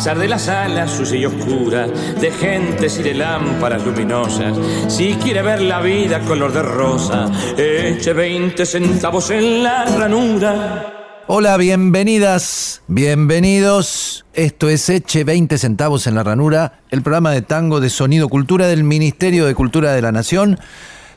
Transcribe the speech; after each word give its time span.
De 0.00 0.28
las 0.28 0.48
alas 0.48 0.92
sucia 0.92 1.18
y 1.18 1.26
oscura, 1.26 1.86
de 1.86 2.30
gentes 2.30 2.98
y 2.98 3.02
de 3.02 3.12
lámparas 3.12 3.84
luminosas, 3.84 4.56
si 4.88 5.12
quiere 5.14 5.42
ver 5.42 5.60
la 5.60 5.82
vida 5.82 6.20
color 6.20 6.54
de 6.54 6.62
rosa, 6.62 7.30
eche 7.58 8.14
20 8.14 8.64
centavos 8.64 9.30
en 9.30 9.62
la 9.62 9.84
ranura. 9.84 11.24
Hola, 11.26 11.58
bienvenidas, 11.58 12.80
bienvenidos. 12.88 14.24
Esto 14.32 14.70
es 14.70 14.88
Eche 14.88 15.22
20 15.22 15.58
centavos 15.58 16.06
en 16.06 16.14
la 16.14 16.22
ranura, 16.22 16.80
el 16.90 17.02
programa 17.02 17.32
de 17.32 17.42
tango 17.42 17.78
de 17.78 17.90
Sonido 17.90 18.30
Cultura 18.30 18.68
del 18.68 18.84
Ministerio 18.84 19.44
de 19.44 19.54
Cultura 19.54 19.92
de 19.92 20.00
la 20.00 20.12
Nación. 20.12 20.58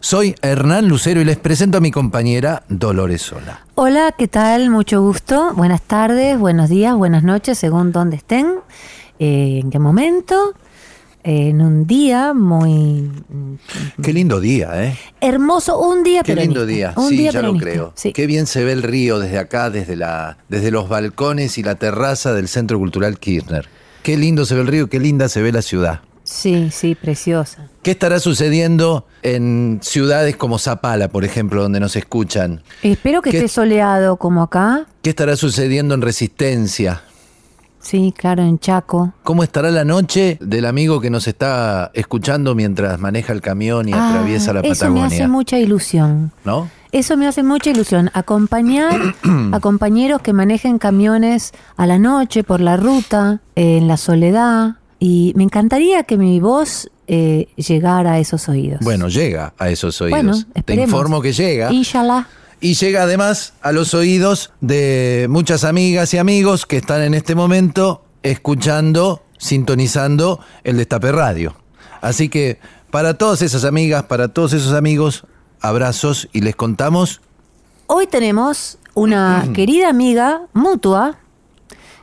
Soy 0.04 0.36
Hernán 0.42 0.90
Lucero 0.90 1.22
y 1.22 1.24
les 1.24 1.38
presento 1.38 1.78
a 1.78 1.80
mi 1.80 1.90
compañera 1.90 2.64
Dolores 2.68 3.22
Sola. 3.22 3.66
Hola, 3.76 4.14
¿qué 4.18 4.28
tal? 4.28 4.70
Mucho 4.70 5.02
gusto. 5.02 5.54
Buenas 5.56 5.82
tardes, 5.82 6.38
buenos 6.38 6.68
días, 6.70 6.94
buenas 6.94 7.24
noches, 7.24 7.58
según 7.58 7.94
dónde 7.94 8.18
estén, 8.18 8.48
eh, 9.20 9.60
en 9.64 9.70
qué 9.72 9.80
momento. 9.80 10.56
Eh, 11.24 11.48
en 11.52 11.62
un 11.62 11.88
día 11.88 12.34
muy 12.34 13.10
Qué 14.02 14.12
lindo 14.12 14.42
día, 14.42 14.84
¿eh? 14.84 14.98
hermoso, 15.22 15.80
un 15.80 16.04
día 16.04 16.22
Qué 16.22 16.34
peronista. 16.34 16.60
lindo 16.60 16.66
día. 16.66 16.94
Un 16.98 17.08
sí, 17.08 17.16
día 17.16 17.32
ya 17.32 17.42
lo 17.42 17.56
creo. 17.56 17.94
sí. 17.96 18.12
Qué 18.12 18.28
bien 18.28 18.46
se 18.46 18.66
ve 18.66 18.74
el 18.74 18.84
río 18.84 19.20
desde 19.20 19.38
acá, 19.40 19.70
desde, 19.70 19.96
la, 19.96 20.38
desde 20.50 20.70
los 20.70 20.90
balcones 20.90 21.58
y 21.58 21.64
la 21.64 21.76
terraza 21.76 22.34
del 22.34 22.50
Centro 22.50 22.78
Cultural 22.78 23.20
Kirchner. 23.20 23.70
Qué 24.04 24.18
lindo 24.18 24.46
se 24.46 24.56
ve 24.56 24.62
el 24.62 24.68
río, 24.68 24.90
qué 24.90 25.00
linda 25.00 25.30
se 25.30 25.42
ve 25.42 25.54
la 25.54 25.62
ciudad. 25.62 26.02
Sí, 26.24 26.70
sí, 26.72 26.96
preciosa. 26.96 27.68
¿Qué 27.82 27.92
estará 27.92 28.20
sucediendo 28.20 29.06
en 29.24 29.80
ciudades 29.82 30.38
como 30.38 30.58
Zapala, 30.58 31.10
por 31.10 31.26
ejemplo, 31.26 31.62
donde 31.62 31.80
nos 31.82 31.96
escuchan? 31.98 32.62
Espero 32.82 33.22
que 33.22 33.32
¿Qué- 33.32 33.38
esté 33.40 33.50
soleado 33.50 34.16
como 34.18 34.42
acá. 34.42 34.86
¿Qué 35.02 35.10
estará 35.10 35.36
sucediendo 35.36 35.94
en 35.96 36.02
Resistencia? 36.02 37.02
Sí, 37.82 38.14
claro, 38.18 38.42
en 38.44 38.60
Chaco. 38.60 39.12
¿Cómo 39.24 39.44
estará 39.44 39.70
la 39.70 39.84
noche 39.84 40.38
del 40.40 40.66
amigo 40.66 41.02
que 41.02 41.10
nos 41.10 41.28
está 41.28 41.92
escuchando 41.94 42.56
mientras 42.56 42.98
maneja 42.98 43.34
el 43.34 43.42
camión 43.42 43.90
y 43.90 43.94
Ah, 43.94 44.12
atraviesa 44.12 44.54
la 44.54 44.62
Eso 44.62 44.90
me 44.90 45.02
hace 45.02 45.18
Patagonia? 45.18 45.28
mucha 45.28 45.60
ilusión. 45.60 46.32
¿No? 46.46 46.70
Eso 46.94 47.18
me 47.18 47.28
hace 47.28 47.44
mucha 47.44 47.72
ilusión. 47.72 48.10
Acompañar 48.14 48.98
a 49.52 49.60
compañeros 49.60 50.22
que 50.22 50.32
manejen 50.32 50.78
camiones 50.80 51.52
a 51.76 51.86
la 51.86 52.00
noche 52.00 52.46
por 52.46 52.62
la 52.62 52.78
ruta, 52.78 53.42
en 53.56 53.90
la 53.90 53.98
soledad. 53.98 54.76
Y 55.04 55.34
me 55.36 55.44
encantaría 55.44 56.04
que 56.04 56.18
mi 56.18 56.40
voz 56.40 56.90
eh, 57.08 57.50
llegara 57.58 58.14
a 58.14 58.20
esos 58.20 58.48
oídos. 58.48 58.80
Bueno, 58.82 59.10
llega 59.10 59.54
a 59.58 59.70
esos 59.70 60.00
oídos. 60.00 60.18
Bueno, 60.18 60.64
Te 60.64 60.76
informo 60.76 61.22
que 61.22 61.34
llega. 61.34 61.74
Inshallah. 61.74 62.26
Y 62.62 62.76
llega 62.76 63.04
además 63.04 63.54
a 63.62 63.74
los 63.74 63.94
oídos 63.94 64.54
de 64.62 65.28
muchas 65.30 65.66
amigas 65.66 66.14
y 66.14 66.20
amigos 66.20 66.66
que 66.66 66.78
están 66.78 67.02
en 67.02 67.16
este 67.16 67.36
momento 67.36 68.06
escuchando, 68.22 69.24
sintonizando 69.38 70.40
el 70.64 70.78
Destape 70.78 71.12
Radio. 71.12 71.54
Así 72.00 72.30
que 72.30 72.60
para 72.90 73.18
todas 73.18 73.42
esas 73.42 73.66
amigas, 73.66 74.04
para 74.04 74.30
todos 74.30 74.54
esos 74.54 74.72
amigos, 74.72 75.26
abrazos 75.60 76.30
y 76.32 76.40
les 76.40 76.56
contamos 76.56 77.20
Hoy 77.88 78.08
tenemos 78.08 78.78
una 78.94 79.50
querida 79.54 79.90
amiga 79.90 80.44
mutua, 80.54 81.18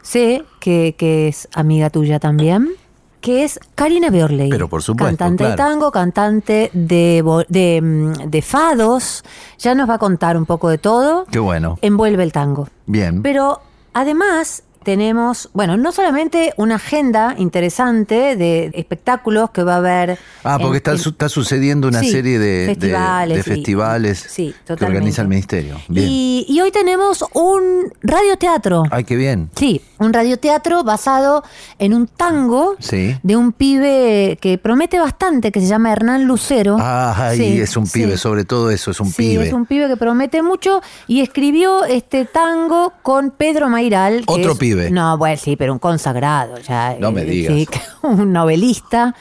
sé 0.02 0.44
que, 0.60 0.94
que 0.98 1.28
es 1.28 1.48
amiga 1.54 1.88
tuya 1.88 2.20
también, 2.20 2.68
que 3.20 3.44
es 3.44 3.60
Karina 3.74 4.08
Beorley. 4.10 4.48
Pero 4.50 4.68
por 4.68 4.82
supuesto, 4.82 5.16
Cantante 5.16 5.44
de 5.44 5.54
tango, 5.56 5.90
cantante 5.92 6.70
de, 6.72 7.22
mm, 7.82 8.30
de 8.30 8.42
fados. 8.42 9.22
Ya 9.58 9.74
nos 9.74 9.88
va 9.88 9.94
a 9.94 9.98
contar 9.98 10.36
un 10.36 10.46
poco 10.46 10.68
de 10.68 10.78
todo. 10.78 11.26
qué 11.30 11.38
bueno. 11.38 11.78
Envuelve 11.82 12.22
el 12.22 12.32
tango. 12.32 12.68
Bien. 12.86 13.22
Pero 13.22 13.60
además 13.92 14.62
tenemos, 14.82 15.50
bueno, 15.52 15.76
no 15.76 15.92
solamente 15.92 16.54
una 16.56 16.76
agenda 16.76 17.34
interesante 17.36 18.34
de 18.36 18.70
espectáculos 18.72 19.50
que 19.50 19.62
va 19.62 19.74
a 19.74 19.76
haber. 19.76 20.18
Ah, 20.42 20.56
porque 20.58 20.68
en- 20.70 20.76
está, 20.76 20.92
en- 20.92 20.98
su- 20.98 21.10
está 21.10 21.28
sucediendo 21.28 21.88
una 21.88 22.00
Sí, 22.00 22.10
serie 22.10 22.38
de 22.38 22.64
festivales 22.68 23.34
de 23.34 23.40
y- 23.40 23.54
festivales 23.54 24.26
sí, 24.30 24.54
que 24.64 24.82
organiza 24.84 25.20
el 25.20 25.28
ministerio. 25.28 25.76
Bien. 25.88 26.06
Y, 26.08 26.46
y 26.48 26.60
hoy 26.62 26.70
tenemos 26.70 27.22
un 27.34 27.92
radioteatro. 28.02 28.84
Ay, 28.90 29.04
qué 29.04 29.16
bien. 29.16 29.50
Sí, 29.54 29.82
un 30.00 30.12
radioteatro 30.12 30.82
basado 30.82 31.44
en 31.78 31.94
un 31.94 32.08
tango 32.08 32.74
Sí. 32.80 33.16
de 33.22 33.36
un 33.36 33.52
pibe 33.52 34.36
que 34.40 34.58
promete 34.58 34.98
bastante, 34.98 35.52
que 35.52 35.60
se 35.60 35.66
llama 35.66 35.92
Hernán 35.92 36.24
Lucero. 36.24 36.76
Ay, 36.80 37.36
Sí, 37.38 37.60
es 37.60 37.76
un 37.76 37.86
sí. 37.86 38.00
pibe, 38.00 38.16
sobre 38.16 38.44
todo 38.44 38.70
eso, 38.70 38.90
es 38.90 38.98
un 39.00 39.06
Sí, 39.08 39.16
pibe. 39.30 39.46
es 39.46 39.52
un 39.52 39.66
pibe 39.66 39.86
que 39.88 39.96
promete 39.96 40.42
mucho 40.42 40.80
y 41.06 41.20
escribió 41.20 41.84
este 41.84 42.24
tango 42.24 42.92
con 43.02 43.30
Pedro 43.30 43.68
Mairal. 43.68 44.24
que 44.26 44.32
Otro 44.32 44.52
es- 44.52 44.58
pibe. 44.58 44.90
No, 44.90 45.16
bueno, 45.18 45.36
sí, 45.36 45.54
pero 45.56 45.72
un 45.72 45.78
consagrado 45.78 46.58
ya. 46.58 46.96
No 46.98 47.12
me 47.12 47.22
eh, 47.22 47.26
digas. 47.26 47.54
sí, 47.54 47.68
un 48.02 48.32
novelista 48.32 49.14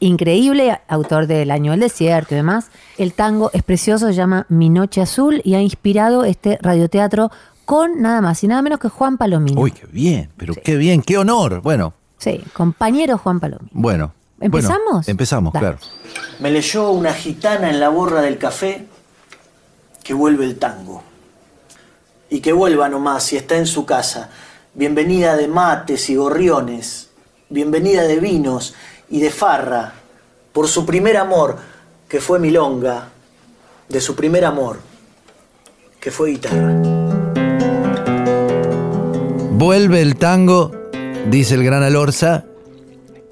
increíble, 0.00 0.80
autor 0.88 1.26
del 1.26 1.50
Año 1.50 1.70
del 1.70 1.80
Desierto 1.80 2.34
y 2.34 2.36
demás. 2.36 2.66
El 2.98 3.12
tango 3.14 3.50
es 3.54 3.62
precioso, 3.62 4.06
se 4.08 4.14
llama 4.14 4.44
Mi 4.48 4.68
Noche 4.68 5.00
Azul 5.00 5.40
y 5.44 5.54
ha 5.54 5.60
inspirado 5.62 6.24
este 6.24 6.58
radioteatro 6.60 7.30
con 7.64 8.00
nada 8.02 8.20
más 8.20 8.42
y 8.44 8.48
nada 8.48 8.62
menos 8.62 8.78
que 8.80 8.88
Juan 8.88 9.16
Palomino. 9.18 9.60
Uy, 9.60 9.70
qué 9.72 9.86
bien, 9.86 10.30
pero 10.36 10.54
qué 10.54 10.76
bien, 10.76 11.02
qué 11.02 11.18
honor. 11.18 11.60
Bueno, 11.62 11.94
Sí, 12.18 12.42
compañero 12.52 13.18
Juan 13.18 13.40
Palomino. 13.40 13.70
bueno. 13.72 14.14
¿Empezamos? 14.40 14.84
Bueno, 14.84 15.02
empezamos, 15.06 15.52
Dale. 15.52 15.66
claro. 15.66 15.78
Me 16.40 16.50
leyó 16.50 16.90
una 16.90 17.14
gitana 17.14 17.70
en 17.70 17.80
la 17.80 17.88
borra 17.88 18.20
del 18.20 18.36
café 18.36 18.86
que 20.02 20.12
vuelve 20.12 20.44
el 20.44 20.58
tango. 20.58 21.02
Y 22.28 22.40
que 22.40 22.52
vuelva 22.52 22.88
nomás 22.88 23.22
si 23.22 23.36
está 23.36 23.56
en 23.56 23.66
su 23.66 23.86
casa. 23.86 24.30
Bienvenida 24.74 25.36
de 25.36 25.48
mates 25.48 26.10
y 26.10 26.16
gorriones. 26.16 27.10
Bienvenida 27.48 28.02
de 28.02 28.18
vinos 28.18 28.74
y 29.08 29.20
de 29.20 29.30
farra. 29.30 29.92
Por 30.52 30.66
su 30.68 30.84
primer 30.84 31.16
amor, 31.16 31.56
que 32.08 32.20
fue 32.20 32.38
milonga. 32.38 33.08
De 33.88 34.00
su 34.00 34.14
primer 34.16 34.44
amor, 34.44 34.80
que 36.00 36.10
fue 36.10 36.30
guitarra. 36.30 37.03
Vuelve 39.64 40.02
el 40.02 40.16
tango, 40.16 40.72
dice 41.30 41.54
el 41.54 41.64
gran 41.64 41.82
Alorza, 41.82 42.44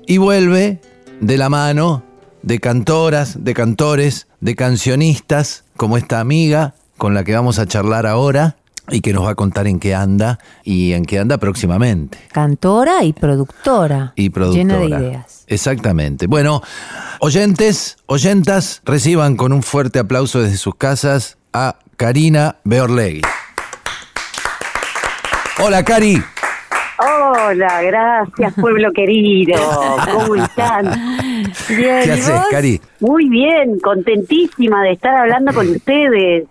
y 0.06 0.16
vuelve 0.16 0.80
de 1.20 1.36
la 1.36 1.50
mano 1.50 2.04
de 2.40 2.58
cantoras, 2.58 3.44
de 3.44 3.52
cantores, 3.52 4.28
de 4.40 4.56
cancionistas, 4.56 5.64
como 5.76 5.98
esta 5.98 6.20
amiga 6.20 6.72
con 6.96 7.12
la 7.12 7.22
que 7.22 7.34
vamos 7.34 7.58
a 7.58 7.66
charlar 7.66 8.06
ahora 8.06 8.56
y 8.88 9.02
que 9.02 9.12
nos 9.12 9.26
va 9.26 9.32
a 9.32 9.34
contar 9.34 9.66
en 9.66 9.78
qué 9.78 9.94
anda 9.94 10.38
y 10.64 10.94
en 10.94 11.04
qué 11.04 11.18
anda 11.18 11.36
próximamente. 11.36 12.16
Cantora 12.32 13.04
y 13.04 13.12
productora. 13.12 14.14
Y 14.16 14.30
productora. 14.30 14.80
Llena 14.80 14.98
de 14.98 15.04
ideas. 15.04 15.44
Exactamente. 15.48 16.28
Bueno, 16.28 16.62
oyentes, 17.20 17.98
oyentas, 18.06 18.80
reciban 18.86 19.36
con 19.36 19.52
un 19.52 19.62
fuerte 19.62 19.98
aplauso 19.98 20.40
desde 20.40 20.56
sus 20.56 20.76
casas 20.76 21.36
a 21.52 21.76
Karina 21.98 22.56
Beorlegui. 22.64 23.20
Hola, 25.64 25.84
Cari. 25.84 26.16
Hola, 26.98 27.82
gracias 27.82 28.54
pueblo 28.54 28.90
querido. 28.92 29.54
¿Cómo 30.12 30.34
están? 30.36 30.90
Bien, 31.68 32.02
¿Qué 32.02 32.06
¿y 32.06 32.10
haces? 32.10 32.40
Cari? 32.50 32.80
Muy 33.00 33.28
bien, 33.28 33.78
contentísima 33.80 34.82
de 34.82 34.92
estar 34.92 35.14
hablando 35.16 35.52
con 35.52 35.68
ustedes. 35.68 36.46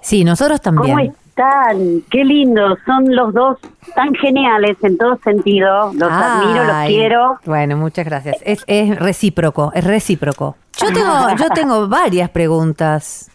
Sí, 0.00 0.24
nosotros 0.24 0.60
¿Cómo 0.60 0.82
también. 0.84 1.14
están? 1.28 2.02
Qué 2.10 2.24
lindos, 2.24 2.78
son 2.84 3.14
los 3.14 3.32
dos 3.32 3.58
tan 3.94 4.14
geniales 4.14 4.76
en 4.82 4.98
todo 4.98 5.18
sentido. 5.22 5.92
Los 5.94 6.10
admiro, 6.10 6.64
los 6.64 6.86
quiero. 6.86 7.38
Bueno, 7.44 7.76
muchas 7.76 8.04
gracias. 8.04 8.36
Es, 8.44 8.64
es 8.66 8.98
recíproco, 8.98 9.70
es 9.74 9.84
recíproco. 9.84 10.56
Yo 10.78 10.92
tengo, 10.92 11.36
yo 11.36 11.48
tengo 11.50 11.88
varias 11.88 12.30
preguntas. 12.30 13.30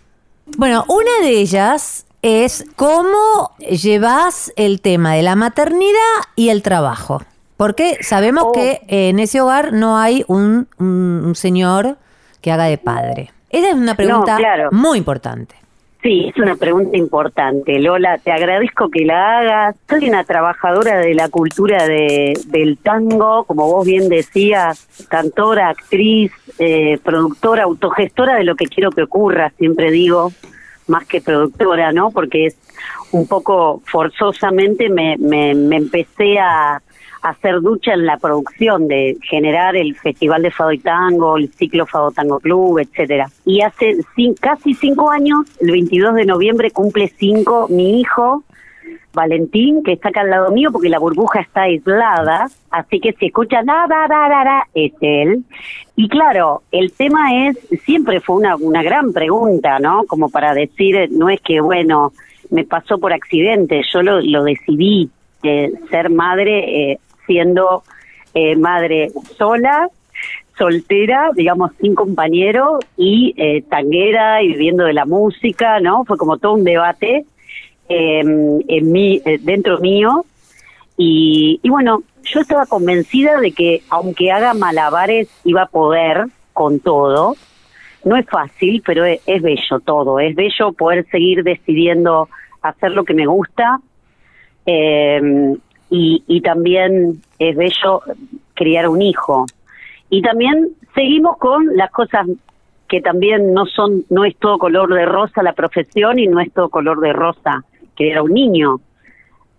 Bueno, 0.57 0.85
una 0.87 1.11
de 1.21 1.39
ellas 1.39 2.05
es 2.21 2.65
cómo 2.75 3.51
llevas 3.59 4.51
el 4.55 4.81
tema 4.81 5.13
de 5.13 5.21
la 5.23 5.35
maternidad 5.35 5.97
y 6.35 6.49
el 6.49 6.61
trabajo. 6.63 7.21
Porque 7.57 7.97
sabemos 8.01 8.45
Oh. 8.47 8.51
que 8.51 8.81
en 8.87 9.19
ese 9.19 9.41
hogar 9.41 9.73
no 9.73 9.97
hay 9.97 10.23
un, 10.27 10.67
un- 10.77 11.23
un 11.25 11.35
señor 11.35 11.97
que 12.41 12.51
haga 12.51 12.65
de 12.65 12.77
padre. 12.77 13.31
Esa 13.49 13.69
es 13.69 13.73
una 13.75 13.95
pregunta 13.95 14.37
claro. 14.37 14.69
muy 14.71 14.97
importante. 14.99 15.55
Sí, 16.03 16.27
es 16.29 16.37
una 16.37 16.55
pregunta 16.55 16.95
importante. 16.95 17.79
Lola, 17.79 18.19
te 18.19 18.31
agradezco 18.31 18.89
que 18.89 19.03
la 19.03 19.39
hagas. 19.39 19.75
Soy 19.89 20.07
una 20.07 20.23
trabajadora 20.23 20.99
de 20.99 21.15
la 21.15 21.27
cultura 21.29 21.87
de, 21.87 22.33
del 22.45 22.77
tango, 22.77 23.43
como 23.45 23.67
vos 23.67 23.85
bien 23.85 24.07
decías, 24.07 24.87
cantora, 25.09 25.69
actriz, 25.69 26.31
eh, 26.59 26.99
productora, 27.03 27.63
autogestora 27.63 28.35
de 28.35 28.43
lo 28.43 28.55
que 28.55 28.65
quiero 28.67 28.91
que 28.91 29.01
ocurra, 29.03 29.51
siempre 29.57 29.89
digo, 29.89 30.31
más 30.87 31.05
que 31.05 31.21
productora, 31.21 31.91
¿no? 31.91 32.11
Porque 32.11 32.47
es 32.47 32.57
un 33.11 33.27
poco 33.27 33.81
forzosamente 33.85 34.89
me, 34.89 35.17
me, 35.17 35.53
me 35.55 35.77
empecé 35.77 36.39
a, 36.39 36.81
hacer 37.21 37.61
ducha 37.61 37.93
en 37.93 38.05
la 38.05 38.17
producción 38.17 38.87
de 38.87 39.17
generar 39.21 39.75
el 39.75 39.95
Festival 39.95 40.41
de 40.43 40.51
Fado 40.51 40.71
y 40.71 40.79
Tango, 40.79 41.37
el 41.37 41.51
ciclo 41.53 41.85
Fado 41.85 42.11
Tango 42.11 42.39
Club, 42.39 42.79
etcétera. 42.79 43.29
Y 43.45 43.61
hace 43.61 43.97
casi 44.39 44.73
cinco 44.73 45.09
años, 45.09 45.39
el 45.59 45.71
22 45.71 46.15
de 46.15 46.25
noviembre 46.25 46.71
cumple 46.71 47.11
cinco 47.17 47.67
mi 47.69 47.99
hijo, 47.99 48.43
Valentín, 49.17 49.83
que 49.83 49.93
está 49.93 50.09
acá 50.09 50.21
al 50.21 50.29
lado 50.29 50.51
mío 50.51 50.69
porque 50.71 50.89
la 50.89 50.99
burbuja 50.99 51.41
está 51.41 51.63
aislada, 51.63 52.47
así 52.69 52.99
que 52.99 53.13
si 53.13 53.25
escucha 53.25 53.63
da, 53.63 53.87
da, 53.89 54.07
da, 54.07 54.67
es 54.73 54.93
él. 55.01 55.43
Y 55.95 56.07
claro, 56.07 56.61
el 56.71 56.91
tema 56.93 57.47
es, 57.47 57.57
siempre 57.83 58.21
fue 58.21 58.35
una, 58.35 58.55
una 58.55 58.83
gran 58.83 59.11
pregunta, 59.11 59.79
¿no? 59.79 60.03
Como 60.05 60.29
para 60.29 60.53
decir, 60.53 61.09
no 61.11 61.29
es 61.29 61.41
que, 61.41 61.59
bueno, 61.59 62.13
me 62.51 62.63
pasó 62.63 62.99
por 62.99 63.11
accidente, 63.11 63.81
yo 63.91 64.03
lo, 64.03 64.21
lo 64.21 64.43
decidí, 64.43 65.09
eh, 65.41 65.73
ser 65.89 66.11
madre 66.11 66.91
eh, 66.91 66.99
siendo 67.25 67.83
eh, 68.35 68.55
madre 68.55 69.09
sola, 69.35 69.89
soltera, 70.57 71.31
digamos, 71.35 71.71
sin 71.81 71.95
compañero 71.95 72.79
y 72.95 73.33
eh, 73.37 73.63
tanguera 73.69 74.43
y 74.43 74.49
viviendo 74.49 74.85
de 74.85 74.93
la 74.93 75.05
música, 75.05 75.79
¿no? 75.79 76.05
Fue 76.05 76.17
como 76.17 76.37
todo 76.37 76.53
un 76.53 76.63
debate 76.63 77.25
eh, 77.89 78.19
en 78.19 78.91
mí, 78.91 79.21
eh, 79.25 79.39
dentro 79.41 79.79
mío. 79.79 80.25
Y, 80.97 81.59
y 81.61 81.69
bueno, 81.69 82.03
yo 82.23 82.39
estaba 82.41 82.65
convencida 82.65 83.39
de 83.39 83.51
que 83.51 83.83
aunque 83.89 84.31
haga 84.31 84.53
malabares 84.53 85.29
iba 85.43 85.63
a 85.63 85.67
poder 85.67 86.25
con 86.53 86.79
todo. 86.79 87.35
No 88.03 88.15
es 88.15 88.25
fácil, 88.27 88.81
pero 88.85 89.05
es, 89.05 89.21
es 89.25 89.41
bello 89.41 89.79
todo. 89.83 90.19
Es 90.19 90.35
bello 90.35 90.71
poder 90.73 91.05
seguir 91.11 91.43
decidiendo 91.43 92.29
hacer 92.61 92.91
lo 92.91 93.03
que 93.03 93.13
me 93.13 93.25
gusta. 93.25 93.79
eh, 94.65 95.55
y, 95.89 96.23
y 96.27 96.41
también 96.41 97.21
es 97.39 97.55
bello 97.55 98.01
criar 98.53 98.89
un 98.89 99.01
hijo. 99.01 99.45
Y 100.09 100.21
también 100.21 100.69
seguimos 100.93 101.37
con 101.37 101.75
las 101.75 101.91
cosas 101.91 102.27
que 102.87 103.01
también 103.01 103.53
no 103.53 103.65
son, 103.65 104.05
no 104.09 104.25
es 104.25 104.35
todo 104.37 104.57
color 104.57 104.93
de 104.93 105.05
rosa 105.05 105.43
la 105.43 105.53
profesión 105.53 106.19
y 106.19 106.27
no 106.27 106.39
es 106.39 106.51
todo 106.53 106.69
color 106.69 106.99
de 107.01 107.13
rosa 107.13 107.63
criar 107.97 108.21
un 108.21 108.33
niño. 108.33 108.79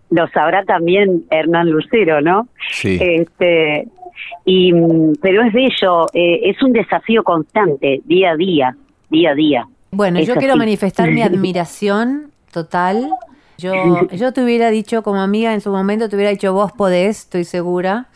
Lo 0.09 0.27
sabrá 0.29 0.63
también 0.63 1.25
Hernán 1.29 1.69
Lucero, 1.69 2.21
¿no? 2.21 2.47
Sí. 2.71 2.97
Este, 2.99 3.87
y, 4.45 4.73
pero 5.21 5.43
es 5.43 5.53
bello, 5.53 6.07
eh, 6.13 6.41
es 6.49 6.61
un 6.63 6.73
desafío 6.73 7.23
constante, 7.23 8.01
día 8.05 8.31
a 8.31 8.35
día, 8.35 8.75
día 9.09 9.31
a 9.31 9.35
día. 9.35 9.67
Bueno, 9.91 10.19
Es 10.19 10.27
yo 10.27 10.35
quiero 10.35 10.55
manifestar 10.55 11.11
mi 11.11 11.21
admiración 11.23 12.31
total. 12.51 13.09
Yo, 13.57 13.73
yo 14.11 14.31
te 14.31 14.43
hubiera 14.43 14.71
dicho 14.71 15.03
como 15.03 15.21
amiga 15.21 15.53
en 15.53 15.61
su 15.61 15.69
momento, 15.69 16.07
te 16.07 16.15
hubiera 16.15 16.31
dicho 16.31 16.53
vos 16.53 16.71
podés, 16.71 17.19
estoy 17.19 17.43
segura. 17.43 18.07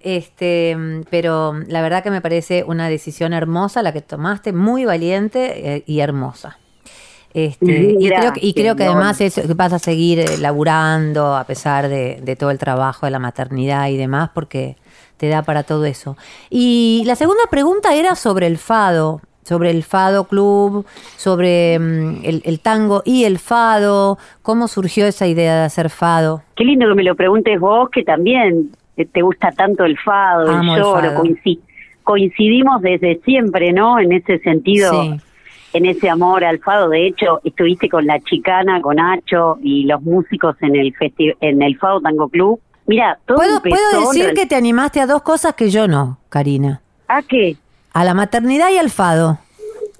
Este, 0.00 0.76
pero 1.10 1.54
la 1.66 1.82
verdad 1.82 2.02
que 2.02 2.10
me 2.10 2.20
parece 2.20 2.64
una 2.64 2.88
decisión 2.88 3.32
hermosa 3.32 3.82
la 3.82 3.92
que 3.92 4.02
tomaste, 4.02 4.52
muy 4.52 4.84
valiente 4.84 5.74
eh, 5.74 5.82
y 5.86 6.00
hermosa. 6.00 6.58
Este, 7.34 7.96
y, 7.98 8.08
creo, 8.08 8.32
que- 8.32 8.40
y 8.46 8.54
creo 8.54 8.76
que 8.76 8.84
Gracias, 8.84 8.94
además 8.96 9.20
eso, 9.20 9.42
que 9.46 9.54
vas 9.54 9.72
a 9.72 9.78
seguir 9.78 10.20
eh, 10.20 10.38
laburando 10.38 11.36
a 11.36 11.44
pesar 11.44 11.88
de, 11.88 12.20
de 12.22 12.36
todo 12.36 12.50
el 12.50 12.58
trabajo 12.58 13.06
de 13.06 13.10
la 13.12 13.18
maternidad 13.18 13.88
y 13.88 13.96
demás, 13.96 14.30
porque 14.34 14.76
te 15.18 15.28
da 15.28 15.42
para 15.42 15.62
todo 15.62 15.84
eso. 15.84 16.16
Y 16.50 17.02
la 17.06 17.14
segunda 17.14 17.42
pregunta 17.50 17.94
era 17.94 18.14
sobre 18.14 18.46
el 18.46 18.56
fado, 18.58 19.20
sobre 19.44 19.70
el 19.70 19.82
fado 19.84 20.24
club, 20.24 20.86
sobre 21.16 21.78
mm, 21.78 22.20
el, 22.24 22.42
el 22.44 22.60
tango 22.60 23.02
y 23.04 23.24
el 23.24 23.38
fado, 23.38 24.18
cómo 24.42 24.66
surgió 24.66 25.06
esa 25.06 25.26
idea 25.26 25.56
de 25.56 25.64
hacer 25.64 25.90
fado. 25.90 26.42
Qué 26.56 26.64
lindo 26.64 26.86
que 26.88 26.94
me 26.94 27.04
lo 27.04 27.14
preguntes 27.14 27.60
vos, 27.60 27.88
que 27.90 28.02
también 28.02 28.70
te- 28.96 29.22
gusta 29.22 29.52
tanto 29.52 29.84
el 29.84 29.98
fado, 29.98 30.50
Amo 30.50 30.72
el 30.74 30.78
el 30.78 30.84
lloro, 30.84 31.10
fado. 31.12 31.22
coincidimos 32.02 32.80
desde 32.82 33.20
siempre, 33.24 33.72
¿no? 33.72 33.98
En 33.98 34.12
ese 34.12 34.38
sentido, 34.38 34.90
Sí. 34.90 35.16
En 35.76 35.86
ese 35.86 36.08
amor 36.10 36.44
al 36.44 36.58
fado. 36.60 36.88
De 36.88 37.06
hecho, 37.06 37.40
estuviste 37.44 37.88
con 37.88 38.06
la 38.06 38.20
chicana, 38.20 38.80
con 38.80 38.96
Nacho 38.96 39.58
y 39.62 39.84
los 39.84 40.02
músicos 40.02 40.56
en 40.62 40.76
el 40.76 40.94
festi- 40.94 41.36
en 41.40 41.62
el 41.62 41.76
Fado 41.78 42.00
Tango 42.00 42.28
Club. 42.28 42.60
Mira, 42.86 43.18
todo 43.26 43.36
¿Puedo, 43.38 43.56
empezó 43.56 43.76
puedo 43.92 44.12
decir 44.12 44.32
que 44.34 44.46
te 44.46 44.54
animaste 44.54 45.00
a 45.00 45.06
dos 45.06 45.22
cosas 45.22 45.54
que 45.54 45.70
yo 45.70 45.88
no, 45.88 46.18
Karina. 46.28 46.80
¿A 47.08 47.22
qué? 47.22 47.56
A 47.92 48.04
la 48.04 48.14
maternidad 48.14 48.70
y 48.70 48.78
al 48.78 48.90
fado. 48.90 49.38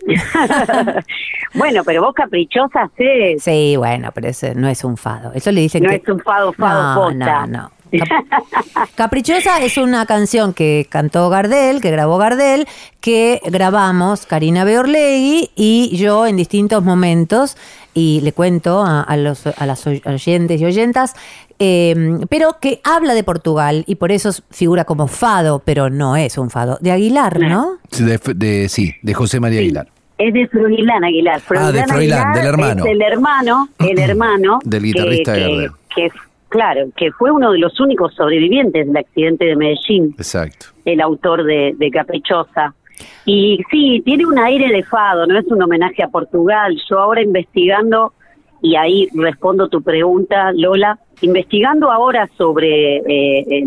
bueno, 1.55 1.82
pero 1.84 2.02
vos 2.02 2.14
caprichosa 2.14 2.90
sé, 2.96 3.37
Sí, 3.38 3.76
bueno, 3.76 4.11
pero 4.14 4.28
ese 4.28 4.55
no 4.55 4.69
es 4.69 4.84
un 4.84 4.96
fado. 4.96 5.32
Eso 5.34 5.50
le 5.50 5.61
dicen 5.62 5.82
no 5.82 5.90
que... 5.90 5.96
es 5.96 6.08
un 6.08 6.20
fado, 6.20 6.52
fado 6.52 6.94
no, 6.94 7.00
posta. 7.19 7.46
no, 7.46 7.58
no. 7.62 7.70
Cap- 7.91 8.88
Caprichosa 8.94 9.62
es 9.62 9.77
una 9.79 10.06
canción 10.06 10.53
que 10.53 10.87
cantó 10.88 11.29
Gardel, 11.31 11.81
que 11.81 11.91
grabó 11.91 12.19
Gardel, 12.19 12.67
que 13.00 13.41
grabamos 13.44 14.27
Karina 14.27 14.65
Beorlegui 14.65 15.50
y 15.55 15.97
yo 15.97 16.27
en 16.27 16.37
distintos 16.37 16.83
momentos, 16.83 17.56
y 17.94 18.21
le 18.23 18.33
cuento 18.33 18.83
a, 18.83 19.03
a 19.03 19.17
los, 19.17 19.47
a 19.47 19.67
las 19.67 19.87
oy- 19.87 20.03
oyentes 20.05 20.61
y 20.61 20.65
oyentas, 20.65 21.15
eh, 21.59 22.19
pero 22.29 22.59
que 22.61 22.81
habla 22.85 23.15
de 23.15 23.25
Portugal 23.25 23.85
y 23.87 23.94
por 23.94 24.12
eso 24.12 24.31
figura 24.50 24.85
como 24.85 25.06
fado, 25.06 25.62
pero 25.65 25.88
no 25.88 26.17
es 26.17 26.37
un 26.38 26.50
fado. 26.50 26.79
De 26.81 26.93
Aguilar, 26.93 27.38
¿no? 27.41 27.79
De, 27.99 28.19
de- 28.35 28.69
sí, 28.69 28.94
de 29.03 29.15
José 29.15 29.41
María 29.41 29.61
Aguilar. 29.61 29.88
Es 30.19 30.33
de 30.33 30.49
Froilán 30.49 31.05
Aguilar. 31.05 31.43
Ah, 31.56 31.73
de 31.73 31.85
Froilán, 31.85 32.33
del 32.33 32.47
hermano. 32.47 32.85
Es 32.87 32.90
el 32.93 33.02
hermano, 33.02 33.69
el 33.78 33.99
hermano. 34.11 34.59
Del 34.64 34.83
guitarrista 34.83 35.33
de 35.33 35.38
que, 35.38 35.45
Gardel. 35.49 35.71
que, 35.95 36.09
claro, 36.49 36.87
que 36.97 37.11
fue 37.12 37.31
uno 37.31 37.53
de 37.53 37.59
los 37.59 37.79
únicos 37.81 38.15
sobrevivientes 38.15 38.87
del 38.87 38.97
accidente 38.97 39.45
de 39.47 39.57
Medellín, 39.57 40.15
Exacto. 40.19 40.67
el 40.85 41.00
autor 41.00 41.45
de, 41.45 41.75
de 41.76 41.91
Caprichosa. 41.91 42.75
Y 43.26 43.61
sí, 43.71 44.00
tiene 44.05 44.25
un 44.26 44.38
aire 44.38 44.69
de 44.69 44.83
fado, 44.83 45.26
no 45.26 45.38
es 45.38 45.47
un 45.49 45.62
homenaje 45.62 46.03
a 46.03 46.09
Portugal. 46.09 46.76
Yo 46.88 46.99
ahora 46.99 47.21
investigando, 47.23 48.12
y 48.62 48.76
ahí 48.76 49.09
respondo 49.15 49.69
tu 49.69 49.83
pregunta, 49.83 50.50
Lola, 50.55 50.99
investigando 51.21 51.91
ahora 51.91 52.26
sobre, 52.38 52.97
eh, 52.99 53.45
eh, 53.50 53.65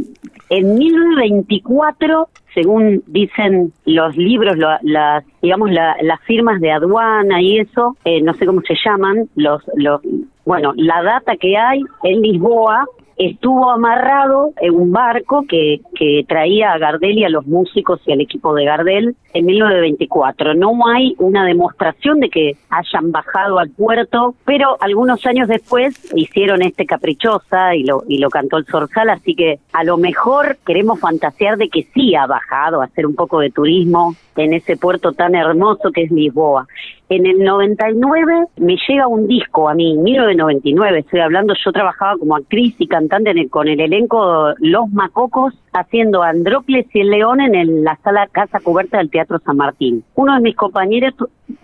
en 0.49 0.73
1924, 0.75 2.29
según 2.53 3.03
dicen 3.07 3.71
los 3.85 4.15
libros, 4.17 4.57
lo- 4.57 4.77
las, 4.81 5.23
digamos, 5.41 5.71
la- 5.71 5.95
las 6.01 6.19
firmas 6.21 6.59
de 6.59 6.71
aduana 6.71 7.41
y 7.41 7.59
eso, 7.59 7.95
eh, 8.05 8.21
no 8.21 8.33
sé 8.33 8.45
cómo 8.45 8.61
se 8.61 8.75
llaman, 8.83 9.29
los, 9.35 9.61
los, 9.75 10.01
bueno, 10.49 10.73
la 10.75 11.03
data 11.03 11.37
que 11.37 11.55
hay 11.55 11.79
en 12.01 12.23
Lisboa 12.23 12.87
estuvo 13.17 13.69
amarrado 13.69 14.51
en 14.59 14.73
un 14.73 14.91
barco 14.91 15.45
que, 15.47 15.79
que 15.93 16.25
traía 16.27 16.71
a 16.71 16.79
Gardel 16.79 17.19
y 17.19 17.23
a 17.23 17.29
los 17.29 17.45
músicos 17.45 18.01
y 18.07 18.13
al 18.13 18.21
equipo 18.21 18.55
de 18.55 18.65
Gardel 18.65 19.15
en 19.35 19.45
1924. 19.45 20.55
No 20.55 20.71
hay 20.87 21.13
una 21.19 21.45
demostración 21.45 22.19
de 22.19 22.29
que 22.29 22.55
hayan 22.71 23.11
bajado 23.11 23.59
al 23.59 23.69
puerto, 23.69 24.33
pero 24.43 24.75
algunos 24.81 25.23
años 25.27 25.47
después 25.47 26.11
hicieron 26.15 26.63
este 26.63 26.87
Caprichosa 26.87 27.75
y 27.75 27.83
lo, 27.83 28.01
y 28.07 28.17
lo 28.17 28.31
cantó 28.31 28.57
el 28.57 28.65
Zorzal, 28.65 29.11
así 29.11 29.35
que 29.35 29.59
a 29.71 29.83
lo 29.83 29.97
mejor 29.97 30.57
queremos 30.65 30.99
fantasear 30.99 31.57
de 31.57 31.69
que 31.69 31.83
sí 31.93 32.15
ha 32.15 32.25
bajado 32.25 32.81
a 32.81 32.85
hacer 32.85 33.05
un 33.05 33.13
poco 33.13 33.39
de 33.39 33.51
turismo 33.51 34.15
en 34.35 34.53
ese 34.53 34.77
puerto 34.77 35.11
tan 35.11 35.35
hermoso 35.35 35.91
que 35.91 36.05
es 36.05 36.11
Lisboa. 36.11 36.65
En 37.09 37.25
el 37.25 37.39
99 37.39 38.45
me 38.57 38.77
llega 38.87 39.07
un 39.07 39.27
disco 39.27 39.67
a 39.67 39.73
mí, 39.73 39.97
1999 39.97 40.99
estoy 40.99 41.21
hablando, 41.21 41.55
yo 41.65 41.71
trabajaba 41.71 42.15
como 42.19 42.35
actriz 42.35 42.75
y 42.77 42.85
cantante 42.85 43.31
en 43.31 43.39
el- 43.39 43.49
con 43.49 43.67
el 43.67 43.79
elenco 43.79 44.53
Los 44.59 44.89
Macocos 44.91 45.55
haciendo 45.73 46.21
Andrócles 46.21 46.85
y 46.93 46.99
el 46.99 47.09
León 47.09 47.41
en 47.41 47.55
el- 47.55 47.83
la 47.83 47.97
sala 48.03 48.27
Casa 48.31 48.59
Cubierta 48.59 48.99
del 48.99 49.09
Teatro 49.09 49.39
San 49.39 49.57
Martín. 49.57 50.03
Uno 50.13 50.35
de 50.35 50.41
mis 50.41 50.55
compañeros, 50.55 51.15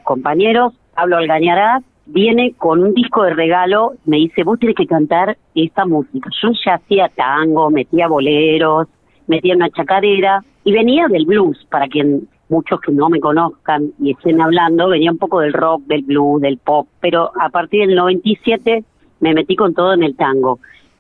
compañeros 0.03 0.73
Pablo 0.95 1.17
Algañarás, 1.17 1.83
viene 2.07 2.53
con 2.57 2.81
un 2.83 2.95
disco 2.95 3.21
de 3.23 3.35
regalo, 3.35 3.93
me 4.05 4.17
dice, 4.17 4.43
vos 4.43 4.57
tenés 4.59 4.75
que 4.75 4.87
cantar 4.87 5.37
esta 5.53 5.85
música. 5.85 6.27
Yo 6.41 6.49
ya 6.65 6.75
hacía 6.75 7.07
tango, 7.15 7.69
metía 7.69 8.07
boleros, 8.07 8.87
metía 9.27 9.55
una 9.55 9.69
chacarera 9.69 10.43
y 10.63 10.71
venía 10.71 11.07
del 11.07 11.25
blues, 11.27 11.67
para 11.69 11.87
quien 11.87 12.27
muchos 12.49 12.79
que 12.81 12.91
no 12.91 13.09
me 13.09 13.19
conozcan 13.19 13.91
y 13.99 14.11
estén 14.11 14.41
hablando, 14.41 14.89
venía 14.89 15.11
un 15.11 15.17
poco 15.17 15.39
del 15.39 15.53
rock, 15.53 15.83
del 15.85 16.03
blues, 16.03 16.41
del 16.41 16.57
pop, 16.57 16.87
pero 16.99 17.31
a 17.39 17.49
partir 17.49 17.87
del 17.87 17.95
97 17.95 18.83
me 19.19 19.33
metí 19.33 19.55
con 19.55 19.73
todo 19.73 19.93
en 19.93 20.03
el 20.03 20.15
tango. 20.15 20.59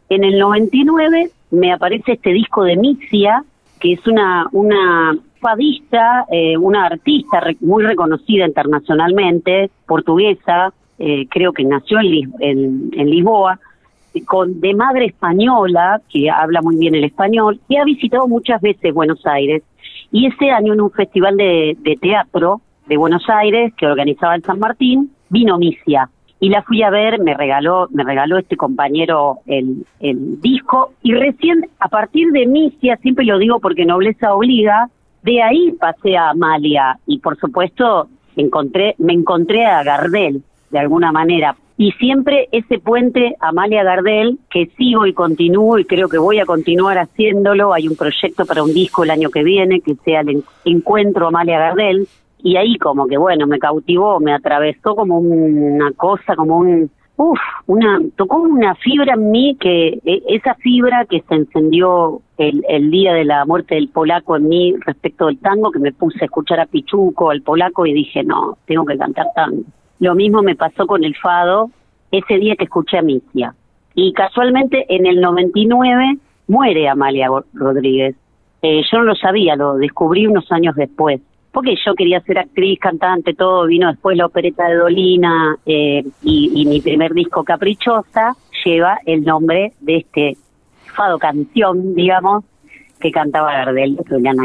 En 0.09 0.23
el 0.23 0.39
99 0.39 1.29
me 1.51 1.71
aparece 1.71 2.13
este 2.13 2.31
disco 2.31 2.63
de 2.63 2.75
Mixia, 2.75 3.43
que 3.79 3.93
es 3.93 4.07
una, 4.07 4.47
una 4.51 5.17
fadista, 5.39 6.25
eh, 6.31 6.57
una 6.57 6.85
artista 6.85 7.41
muy 7.61 7.83
reconocida 7.83 8.47
internacionalmente, 8.47 9.69
portuguesa, 9.87 10.73
eh, 10.97 11.27
creo 11.29 11.51
que 11.51 11.63
nació 11.63 11.99
en, 11.99 12.89
en, 12.93 13.09
Lisboa, 13.09 13.59
con, 14.25 14.59
de 14.61 14.73
madre 14.73 15.05
española, 15.07 16.01
que 16.09 16.29
habla 16.29 16.61
muy 16.61 16.77
bien 16.77 16.95
el 16.95 17.03
español, 17.03 17.59
y 17.67 17.75
ha 17.75 17.83
visitado 17.83 18.27
muchas 18.27 18.61
veces 18.61 18.93
Buenos 18.93 19.25
Aires. 19.25 19.61
Y 20.11 20.27
ese 20.27 20.51
año 20.51 20.73
en 20.73 20.81
un 20.81 20.91
festival 20.91 21.37
de, 21.37 21.97
teatro 22.01 22.61
de 22.87 22.97
Buenos 22.97 23.23
Aires 23.29 23.73
que 23.75 23.87
organizaba 23.87 24.35
el 24.35 24.43
San 24.43 24.59
Martín, 24.59 25.11
vino 25.29 25.57
Misia. 25.57 26.09
Y 26.39 26.49
la 26.49 26.61
fui 26.63 26.83
a 26.83 26.89
ver, 26.89 27.19
me 27.19 27.33
regaló, 27.33 27.87
me 27.91 28.03
regaló 28.03 28.37
este 28.37 28.57
compañero 28.57 29.39
el, 29.47 29.85
el 29.99 30.39
disco, 30.41 30.93
y 31.01 31.13
recién 31.13 31.67
a 31.79 31.87
partir 31.87 32.31
de 32.31 32.45
Misia, 32.45 32.97
siempre 32.97 33.25
lo 33.25 33.39
digo 33.39 33.59
porque 33.59 33.85
nobleza 33.85 34.33
obliga, 34.33 34.89
de 35.23 35.41
ahí 35.41 35.71
pasé 35.79 36.17
a 36.17 36.31
Amalia, 36.31 36.99
y 37.07 37.19
por 37.19 37.37
supuesto 37.39 38.09
encontré, 38.35 38.95
me 38.99 39.13
encontré 39.13 39.65
a 39.65 39.83
Gardel, 39.83 40.43
de 40.69 40.79
alguna 40.79 41.11
manera, 41.11 41.55
y 41.77 41.91
siempre 41.93 42.47
ese 42.51 42.79
puente 42.79 43.35
Amalia 43.39 43.83
Gardel, 43.83 44.39
que 44.49 44.67
sigo 44.77 45.05
y 45.05 45.13
continúo 45.13 45.77
y 45.77 45.85
creo 45.85 46.07
que 46.07 46.17
voy 46.17 46.39
a 46.39 46.45
continuar 46.45 46.97
haciéndolo, 46.97 47.73
hay 47.73 47.87
un 47.87 47.97
proyecto 47.97 48.45
para 48.45 48.63
un 48.63 48.73
disco 48.73 49.03
el 49.03 49.11
año 49.11 49.29
que 49.29 49.43
viene, 49.43 49.81
que 49.81 49.95
sea 49.95 50.21
el 50.21 50.43
Encuentro 50.63 51.27
Amalia 51.27 51.59
Gardel, 51.59 52.07
y 52.39 52.55
ahí 52.55 52.77
como 52.77 53.07
que 53.07 53.17
bueno, 53.17 53.45
me 53.45 53.59
cautivó, 53.59 54.19
me 54.19 54.33
atravesó 54.33 54.95
como 54.95 55.19
una 55.19 55.91
cosa, 55.93 56.35
como 56.37 56.59
un, 56.59 56.89
uff, 57.17 57.39
una, 57.67 57.99
tocó 58.15 58.37
una 58.37 58.75
fibra 58.75 59.15
en 59.15 59.31
mí 59.31 59.57
que, 59.59 59.99
e, 60.05 60.23
esa 60.29 60.55
fibra 60.55 61.05
que 61.09 61.23
se 61.27 61.35
encendió 61.35 62.21
el, 62.37 62.63
el 62.69 62.89
día 62.89 63.11
de 63.13 63.25
la 63.25 63.45
muerte 63.45 63.75
del 63.75 63.89
polaco 63.89 64.37
en 64.37 64.47
mí 64.47 64.75
respecto 64.85 65.25
del 65.25 65.39
tango, 65.39 65.71
que 65.71 65.79
me 65.79 65.91
puse 65.91 66.19
a 66.21 66.25
escuchar 66.25 66.61
a 66.61 66.67
Pichuco, 66.67 67.31
al 67.31 67.41
polaco, 67.41 67.85
y 67.85 67.93
dije, 67.93 68.23
no, 68.23 68.57
tengo 68.65 68.85
que 68.85 68.97
cantar 68.97 69.27
tango. 69.35 69.63
Lo 69.99 70.15
mismo 70.15 70.41
me 70.41 70.55
pasó 70.55 70.87
con 70.87 71.03
el 71.03 71.15
fado 71.15 71.69
ese 72.11 72.35
día 72.37 72.55
que 72.55 72.65
escuché 72.65 72.97
a 72.97 73.01
Misia. 73.01 73.55
Y 73.93 74.13
casualmente 74.13 74.85
en 74.89 75.05
el 75.05 75.21
99 75.21 76.17
muere 76.47 76.89
Amalia 76.89 77.29
Rodríguez. 77.53 78.15
Eh, 78.61 78.81
yo 78.91 78.97
no 78.99 79.03
lo 79.05 79.15
sabía, 79.15 79.55
lo 79.55 79.75
descubrí 79.75 80.27
unos 80.27 80.51
años 80.51 80.75
después 80.75 81.21
porque 81.55 81.75
yo 81.85 81.95
quería 81.95 82.19
ser 82.19 82.37
actriz, 82.37 82.77
cantante, 82.81 83.33
todo, 83.33 83.65
vino 83.65 83.87
después 83.87 84.17
la 84.17 84.25
opereta 84.25 84.67
de 84.67 84.75
Dolina 84.75 85.57
eh, 85.65 86.03
y, 86.21 86.65
mi 86.65 86.81
primer 86.81 87.13
disco 87.13 87.45
Caprichosa 87.45 88.35
lleva 88.65 88.99
el 89.05 89.23
nombre 89.23 89.71
de 89.79 89.95
este 89.99 90.37
fado 90.93 91.17
canción, 91.17 91.95
digamos, 91.95 92.43
que 92.99 93.09
cantaba 93.09 93.53
Gardel 93.53 93.95
de 93.95 94.03
Julián. 94.03 94.35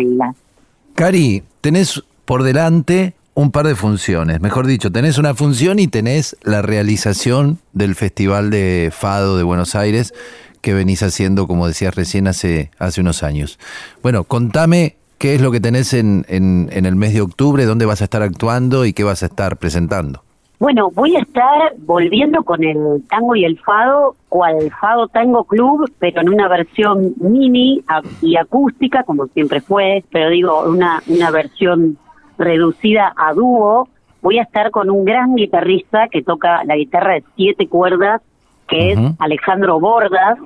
Cari, 0.95 1.42
tenés 1.61 2.00
por 2.25 2.45
delante 2.45 3.14
un 3.35 3.51
par 3.53 3.67
de 3.67 3.75
funciones, 3.75 4.41
mejor 4.41 4.67
dicho, 4.67 4.91
tenés 4.91 5.19
una 5.19 5.35
función 5.35 5.79
y 5.79 5.87
tenés 5.87 6.37
la 6.43 6.63
realización 6.63 7.59
del 7.73 7.95
Festival 7.95 8.51
de 8.51 8.91
Fado 8.93 9.37
de 9.37 9.43
Buenos 9.43 9.75
Aires 9.75 10.13
que 10.61 10.75
venís 10.75 11.03
haciendo, 11.03 11.47
como 11.47 11.67
decías 11.67 11.95
recién, 11.95 12.27
hace, 12.27 12.71
hace 12.79 13.01
unos 13.01 13.23
años. 13.23 13.59
Bueno, 14.03 14.25
contame 14.25 14.97
¿Qué 15.21 15.35
es 15.35 15.43
lo 15.43 15.53
que 15.53 15.61
tenés 15.61 15.93
en, 15.93 16.25
en, 16.29 16.71
el 16.73 16.97
mes 16.97 17.13
de 17.13 17.21
octubre? 17.21 17.67
¿Dónde 17.67 17.85
vas 17.85 18.01
a 18.01 18.05
estar 18.05 18.23
actuando 18.23 18.87
y 18.87 18.95
qué 18.95 19.05
vas 19.05 19.23
a 19.23 19.27
estar 19.27 19.59
presentando? 19.59 20.23
Bueno, 20.59 20.91
voy 20.91 21.15
a 21.15 21.21
estar 21.21 21.75
volviendo 21.77 22.43
con 22.43 22.65
el 22.65 23.03
tango 23.07 23.37
y 23.37 23.45
el 23.45 23.59
fado, 23.59 24.17
cual 24.31 24.71
Fado 24.81 25.09
Tango 25.09 25.45
Club, 25.45 25.93
pero 25.99 26.23
en 26.23 26.31
una 26.31 26.49
versión 26.49 27.15
mini 27.19 27.85
y 28.23 28.37
acústica, 28.37 29.03
como 29.03 29.27
siempre 29.27 29.61
fue, 29.61 30.03
pero 30.11 30.31
digo, 30.31 30.63
una, 30.63 31.03
una 31.07 31.31
versión 31.31 31.99
reducida 32.40 33.12
a 33.16 33.32
dúo. 33.32 33.88
Voy 34.23 34.38
a 34.38 34.42
estar 34.42 34.70
con 34.70 34.90
un 34.90 35.04
gran 35.04 35.37
guitarrista 35.37 36.09
que 36.09 36.23
toca 36.23 36.64
la 36.64 36.76
guitarra 36.76 37.14
de 37.14 37.25
siete 37.37 37.68
cuerdas, 37.68 38.20
que 38.68 38.92
es 38.92 38.99
Alejandro 39.18 39.80
Bordas, 39.80 40.38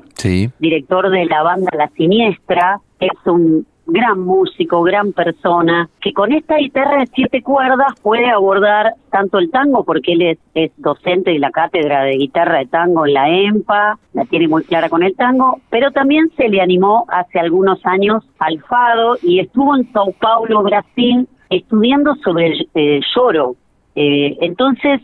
director 0.58 1.10
de 1.10 1.24
la 1.26 1.42
banda 1.42 1.70
La 1.76 1.88
Siniestra. 1.88 2.80
Es 3.00 3.12
un 3.26 3.66
gran 3.86 4.20
músico, 4.20 4.82
gran 4.82 5.12
persona, 5.12 5.88
que 6.00 6.12
con 6.12 6.32
esta 6.32 6.56
guitarra 6.56 7.00
de 7.00 7.06
siete 7.14 7.42
cuerdas 7.42 7.94
puede 8.02 8.30
abordar 8.30 8.94
tanto 9.10 9.38
el 9.38 9.50
tango, 9.50 9.84
porque 9.84 10.12
él 10.12 10.38
es, 10.54 10.70
docente 10.78 11.32
de 11.32 11.38
la 11.38 11.50
cátedra 11.50 12.04
de 12.04 12.16
guitarra 12.16 12.58
de 12.58 12.66
tango 12.66 13.06
en 13.06 13.14
la 13.14 13.28
EMPA, 13.28 13.98
la 14.14 14.24
tiene 14.24 14.48
muy 14.48 14.64
clara 14.64 14.88
con 14.88 15.02
el 15.02 15.14
tango, 15.16 15.60
pero 15.70 15.90
también 15.90 16.30
se 16.36 16.48
le 16.48 16.60
animó 16.60 17.04
hace 17.08 17.38
algunos 17.38 17.84
años 17.84 18.24
al 18.38 18.60
fado 18.62 19.16
y 19.22 19.40
estuvo 19.40 19.76
en 19.76 19.90
Sao 19.92 20.12
Paulo, 20.12 20.62
Brasil, 20.62 21.28
estudiando 21.56 22.14
sobre 22.16 22.52
el 22.74 23.04
lloro. 23.14 23.56
Eh, 23.94 24.36
entonces, 24.40 25.00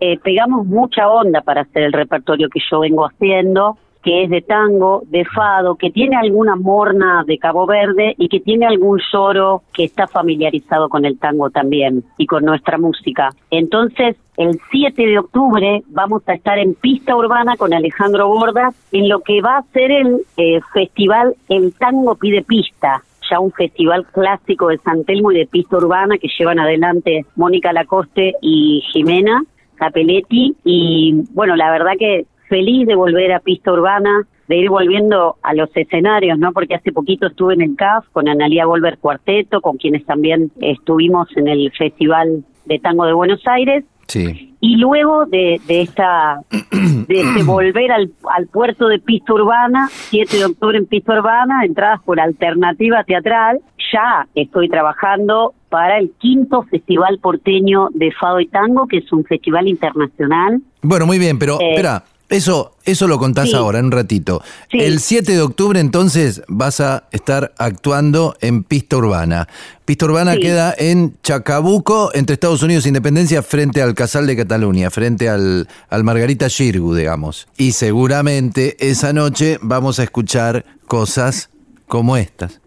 eh, 0.00 0.18
pegamos 0.18 0.66
mucha 0.66 1.08
onda 1.08 1.40
para 1.40 1.62
hacer 1.62 1.84
el 1.84 1.92
repertorio 1.92 2.48
que 2.48 2.60
yo 2.70 2.80
vengo 2.80 3.06
haciendo 3.06 3.78
que 4.06 4.22
es 4.22 4.30
de 4.30 4.40
tango, 4.40 5.02
de 5.08 5.24
fado, 5.24 5.74
que 5.74 5.90
tiene 5.90 6.14
alguna 6.14 6.54
morna 6.54 7.24
de 7.26 7.38
Cabo 7.38 7.66
Verde 7.66 8.14
y 8.16 8.28
que 8.28 8.38
tiene 8.38 8.64
algún 8.64 9.00
lloro 9.12 9.62
que 9.74 9.82
está 9.82 10.06
familiarizado 10.06 10.88
con 10.88 11.04
el 11.04 11.18
tango 11.18 11.50
también 11.50 12.04
y 12.16 12.26
con 12.26 12.44
nuestra 12.44 12.78
música. 12.78 13.30
Entonces, 13.50 14.14
el 14.36 14.60
7 14.70 15.02
de 15.04 15.18
octubre 15.18 15.82
vamos 15.88 16.22
a 16.28 16.34
estar 16.34 16.56
en 16.56 16.74
pista 16.74 17.16
urbana 17.16 17.56
con 17.56 17.74
Alejandro 17.74 18.28
Bordas 18.28 18.76
en 18.92 19.08
lo 19.08 19.22
que 19.22 19.42
va 19.42 19.56
a 19.56 19.62
ser 19.72 19.90
el 19.90 20.20
eh, 20.36 20.60
festival 20.72 21.34
El 21.48 21.74
Tango 21.74 22.14
Pide 22.14 22.44
Pista, 22.44 23.02
ya 23.30 23.40
un 23.40 23.52
festival 23.52 24.06
clásico 24.06 24.68
de 24.68 24.78
San 24.78 25.04
Telmo 25.04 25.32
y 25.32 25.38
de 25.38 25.46
pista 25.46 25.76
urbana 25.76 26.18
que 26.18 26.28
llevan 26.38 26.58
adelante 26.58 27.24
Mónica 27.36 27.72
Lacoste 27.72 28.34
y 28.40 28.82
Jimena 28.92 29.42
Capelletti 29.76 30.56
y 30.64 31.14
bueno, 31.32 31.54
la 31.56 31.70
verdad 31.70 31.92
que 31.98 32.26
feliz 32.48 32.86
de 32.86 32.94
volver 32.94 33.32
a 33.32 33.40
pista 33.40 33.72
urbana, 33.72 34.26
de 34.48 34.56
ir 34.56 34.70
volviendo 34.70 35.36
a 35.42 35.54
los 35.54 35.68
escenarios, 35.74 36.38
¿no? 36.38 36.52
Porque 36.52 36.74
hace 36.74 36.92
poquito 36.92 37.26
estuve 37.26 37.54
en 37.54 37.62
el 37.62 37.76
CAF 37.76 38.06
con 38.12 38.28
Analia 38.28 38.66
Volver 38.66 38.98
Cuarteto, 38.98 39.60
con 39.60 39.76
quienes 39.76 40.04
también 40.06 40.50
estuvimos 40.60 41.28
en 41.36 41.48
el 41.48 41.72
Festival 41.72 42.44
de 42.64 42.78
Tango 42.78 43.06
de 43.06 43.12
Buenos 43.12 43.42
Aires. 43.46 43.84
Sí. 44.06 44.54
Y 44.60 44.76
luego 44.76 45.26
de, 45.26 45.60
de 45.66 45.82
esta 45.82 46.40
de 46.50 47.20
este 47.20 47.42
volver 47.42 47.92
al, 47.92 48.10
al 48.34 48.46
puerto 48.46 48.88
de 48.88 48.98
pista 48.98 49.32
urbana, 49.34 49.88
7 49.90 50.36
de 50.36 50.44
octubre 50.44 50.78
en 50.78 50.86
pista 50.86 51.12
urbana, 51.12 51.64
entradas 51.64 52.00
por 52.02 52.20
alternativa 52.20 53.04
teatral, 53.04 53.60
ya 53.92 54.26
estoy 54.34 54.68
trabajando 54.68 55.54
para 55.68 55.98
el 55.98 56.12
quinto 56.18 56.62
Festival 56.62 57.18
Porteño 57.20 57.88
de 57.92 58.12
Fado 58.12 58.40
y 58.40 58.46
Tango, 58.46 58.86
que 58.86 58.98
es 58.98 59.12
un 59.12 59.24
festival 59.24 59.68
internacional. 59.68 60.60
Bueno, 60.82 61.06
muy 61.06 61.18
bien, 61.18 61.38
pero 61.38 61.60
eh, 61.60 61.70
espera, 61.70 62.04
eso, 62.28 62.74
eso 62.84 63.06
lo 63.06 63.18
contás 63.18 63.54
ahora, 63.54 63.78
en 63.78 63.86
un 63.86 63.92
ratito. 63.92 64.42
El 64.70 65.00
7 65.00 65.32
de 65.32 65.40
octubre 65.40 65.78
entonces 65.78 66.42
vas 66.48 66.80
a 66.80 67.04
estar 67.12 67.54
actuando 67.58 68.36
en 68.40 68.64
Pista 68.64 68.96
Urbana. 68.96 69.48
Pista 69.84 70.06
Urbana 70.06 70.36
queda 70.36 70.74
en 70.76 71.16
Chacabuco, 71.22 72.10
entre 72.14 72.34
Estados 72.34 72.62
Unidos 72.62 72.84
e 72.84 72.88
Independencia, 72.88 73.42
frente 73.42 73.80
al 73.80 73.94
Casal 73.94 74.26
de 74.26 74.36
Cataluña, 74.36 74.90
frente 74.90 75.28
al, 75.28 75.68
al 75.88 76.04
Margarita 76.04 76.48
Girgu, 76.48 76.94
digamos. 76.94 77.46
Y 77.56 77.72
seguramente 77.72 78.76
esa 78.80 79.12
noche 79.12 79.58
vamos 79.62 80.00
a 80.00 80.02
escuchar 80.02 80.64
cosas 80.86 81.50
como 81.86 82.16
estas. 82.16 82.60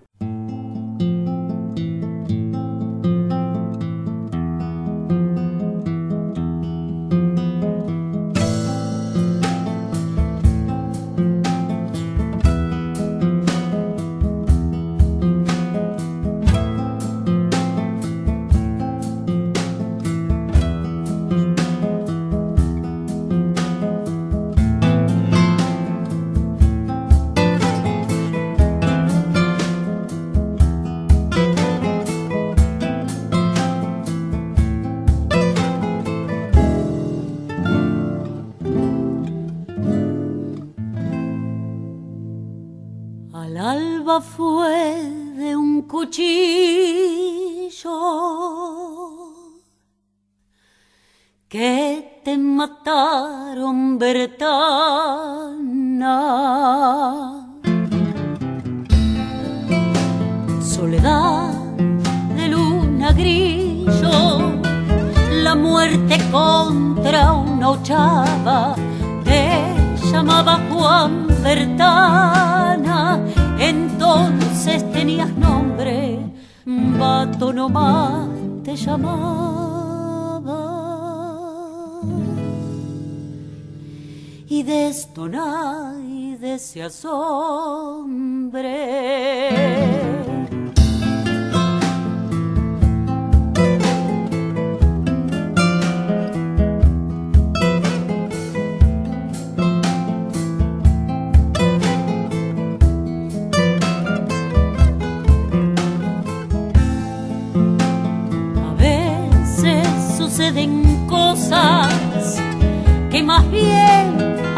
Bertana. 53.99 54.55
Soledad 60.61 61.51
de 62.37 62.47
luna 62.47 63.11
grillo, 63.11 64.53
la 65.43 65.53
muerte 65.55 66.17
contra 66.31 67.33
una 67.33 67.71
ochava 67.71 68.75
que 69.25 69.75
llamaba 70.11 70.61
Juan 70.71 71.27
Bertana, 71.43 73.19
entonces 73.59 74.89
tenías 74.93 75.31
nombre, 75.35 76.19
vato 76.65 77.51
nomás 77.51 78.29
te 78.63 78.77
llamaba. 78.77 79.68
Y 84.51 84.63
de 84.63 84.87
esto 84.87 85.29
nadie 85.29 86.37
se 86.57 86.81
asombre. 86.81 88.39
Suceden 110.17 111.07
cosas 111.07 112.37
que 113.11 113.23
más 113.23 113.49
bien 113.51 113.98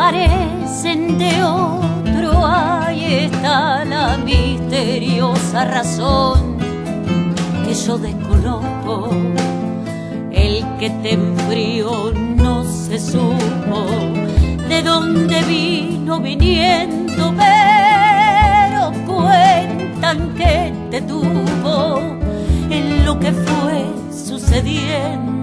parecen 0.01 1.20
de 1.20 1.43
otro. 1.43 2.29
Ahí 2.43 3.03
está 3.25 3.86
la 3.86 4.17
misteriosa 4.17 5.65
razón 5.65 6.58
que 7.63 7.74
yo 7.75 8.00
desconozco. 8.00 9.10
El 10.31 10.65
que 10.79 10.89
te 11.03 11.13
enfrió 11.13 12.12
no 12.36 12.63
se 12.63 12.98
supo 13.00 13.79
de 14.70 14.81
dónde 14.81 15.38
vino 15.43 16.20
viniendo, 16.20 17.24
pero 17.43 18.81
cuentan 19.05 20.34
que 20.39 20.74
te 20.89 21.01
tuvo 21.01 22.00
en 22.72 23.05
lo 23.05 23.20
que 23.20 23.31
fue 23.31 23.86
sucediendo. 24.12 25.41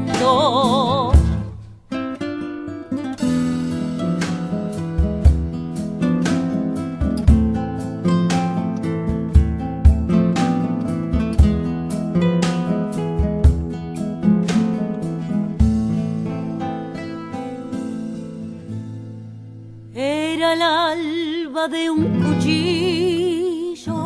De 21.66 21.90
un 21.90 22.22
cuchillo. 22.22 23.96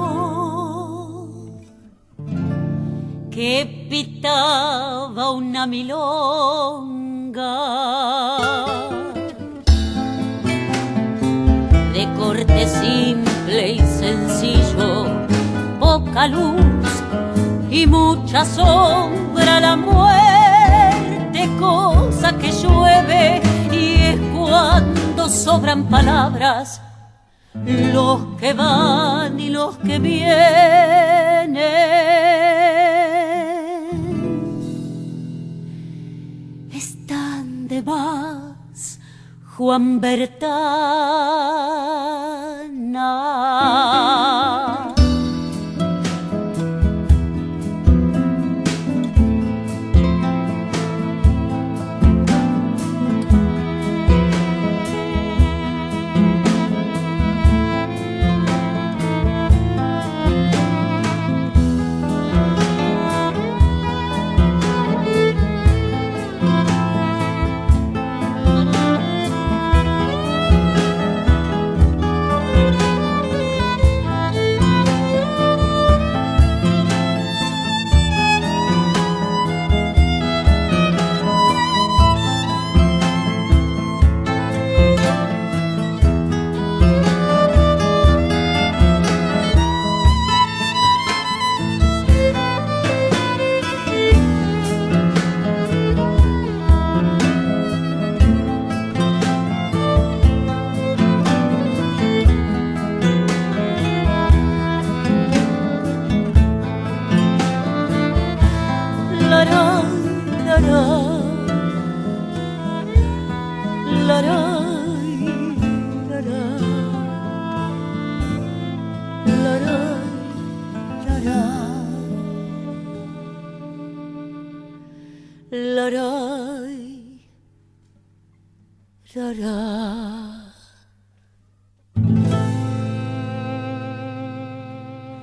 Que 3.30 3.87
pitaba 3.90 5.30
una 5.32 5.66
milonga 5.66 7.02
de 11.93 12.08
corte 12.17 12.67
simple 12.67 13.73
y 13.73 13.80
sencillo, 13.80 15.06
poca 15.78 16.28
luz 16.28 17.02
y 17.71 17.86
mucha 17.86 18.47
sombra, 18.47 19.60
la 19.60 19.76
muerte, 19.76 21.50
cosa 21.58 22.32
que 22.38 22.50
llueve 22.50 23.43
y 23.71 23.95
es 23.95 24.21
cuando 24.34 25.28
sobran 25.28 25.84
palabras 25.84 26.81
los 27.67 28.37
que 28.41 28.53
van 28.53 29.39
y 29.39 29.51
los 29.51 29.77
que 29.79 29.99
vienen 29.99 31.57
están 36.73 37.69
de 37.69 37.83
más 37.83 38.99
Juan 39.57 40.01
Bertana. 40.01 40.73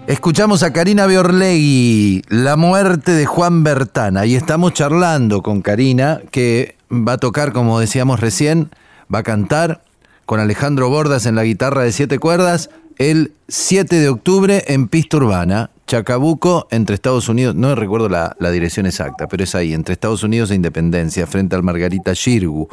Escuchamos 0.07 0.63
a 0.63 0.73
Karina 0.73 1.05
Biorlegui, 1.05 2.23
La 2.29 2.55
muerte 2.55 3.11
de 3.11 3.27
Juan 3.27 3.63
Bertana, 3.63 4.25
y 4.25 4.35
estamos 4.35 4.73
charlando 4.73 5.43
con 5.43 5.61
Karina, 5.61 6.21
que 6.31 6.75
va 6.91 7.13
a 7.13 7.17
tocar, 7.19 7.53
como 7.53 7.79
decíamos 7.79 8.19
recién, 8.19 8.71
va 9.13 9.19
a 9.19 9.23
cantar 9.23 9.83
con 10.25 10.39
Alejandro 10.39 10.89
Bordas 10.89 11.27
en 11.27 11.35
la 11.35 11.43
guitarra 11.43 11.83
de 11.83 11.91
siete 11.91 12.17
cuerdas 12.17 12.71
el 12.97 13.33
7 13.47 13.95
de 13.95 14.09
octubre 14.09 14.63
en 14.67 14.87
Pista 14.87 15.17
Urbana, 15.17 15.69
Chacabuco, 15.87 16.67
entre 16.69 16.95
Estados 16.95 17.29
Unidos, 17.29 17.55
no 17.55 17.73
recuerdo 17.75 18.09
la, 18.09 18.35
la 18.39 18.51
dirección 18.51 18.85
exacta, 18.85 19.27
pero 19.27 19.43
es 19.43 19.55
ahí, 19.55 19.73
entre 19.73 19.93
Estados 19.93 20.23
Unidos 20.23 20.51
e 20.51 20.55
Independencia, 20.55 21.25
frente 21.25 21.55
al 21.55 21.63
Margarita 21.63 22.11
Shirgu. 22.13 22.67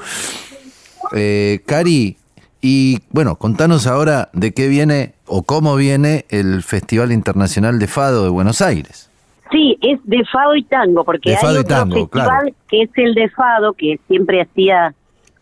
Eh, 1.12 1.60
Cari, 1.66 2.16
y 2.60 2.98
bueno, 3.10 3.36
contanos 3.36 3.86
ahora 3.86 4.28
de 4.32 4.52
qué 4.52 4.68
viene 4.68 5.12
o 5.26 5.42
cómo 5.42 5.76
viene 5.76 6.24
el 6.30 6.62
Festival 6.62 7.12
Internacional 7.12 7.78
de 7.78 7.86
Fado 7.86 8.24
de 8.24 8.30
Buenos 8.30 8.60
Aires. 8.62 9.10
Sí, 9.52 9.78
es 9.80 10.00
de 10.04 10.24
Fado 10.24 10.56
y 10.56 10.64
Tango, 10.64 11.04
porque 11.04 11.30
De 11.30 11.36
hay 11.36 11.56
otro 11.58 11.64
Tango, 11.64 11.94
festival 11.94 12.10
claro. 12.28 12.48
que 12.68 12.82
es 12.82 12.90
el 12.96 13.14
de 13.14 13.28
Fado, 13.30 13.72
que 13.74 14.00
siempre 14.08 14.42
hacía 14.42 14.92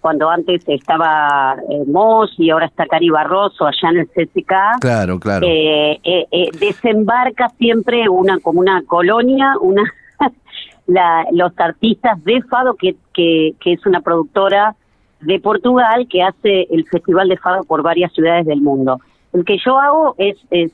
cuando 0.00 0.28
antes 0.28 0.62
estaba 0.68 1.56
eh, 1.70 1.82
Moss 1.86 2.34
y 2.36 2.50
ahora 2.50 2.66
está 2.66 2.84
Cari 2.86 3.08
Barroso 3.08 3.64
allá 3.66 3.88
en 3.90 3.96
el 4.00 4.08
CCK, 4.08 4.52
Claro, 4.82 5.18
claro. 5.18 5.46
eh, 5.48 5.98
eh, 6.04 6.26
eh, 6.30 6.50
desembarca 6.60 7.48
siempre 7.56 8.06
una 8.10 8.38
como 8.40 8.60
una 8.60 8.82
colonia, 8.84 9.54
una 9.62 9.82
la- 10.86 11.24
los 11.32 11.52
artistas 11.58 12.22
de 12.24 12.42
Fado, 12.42 12.74
que, 12.74 12.96
que, 13.14 13.54
que 13.60 13.72
es 13.72 13.86
una 13.86 14.02
productora 14.02 14.74
de 15.26 15.40
Portugal 15.40 16.06
que 16.08 16.22
hace 16.22 16.66
el 16.70 16.84
Festival 16.86 17.28
de 17.28 17.36
Fado 17.36 17.64
por 17.64 17.82
varias 17.82 18.12
ciudades 18.12 18.46
del 18.46 18.60
mundo. 18.60 19.00
El 19.32 19.44
que 19.44 19.56
yo 19.64 19.78
hago 19.78 20.14
es, 20.18 20.36
es, 20.50 20.70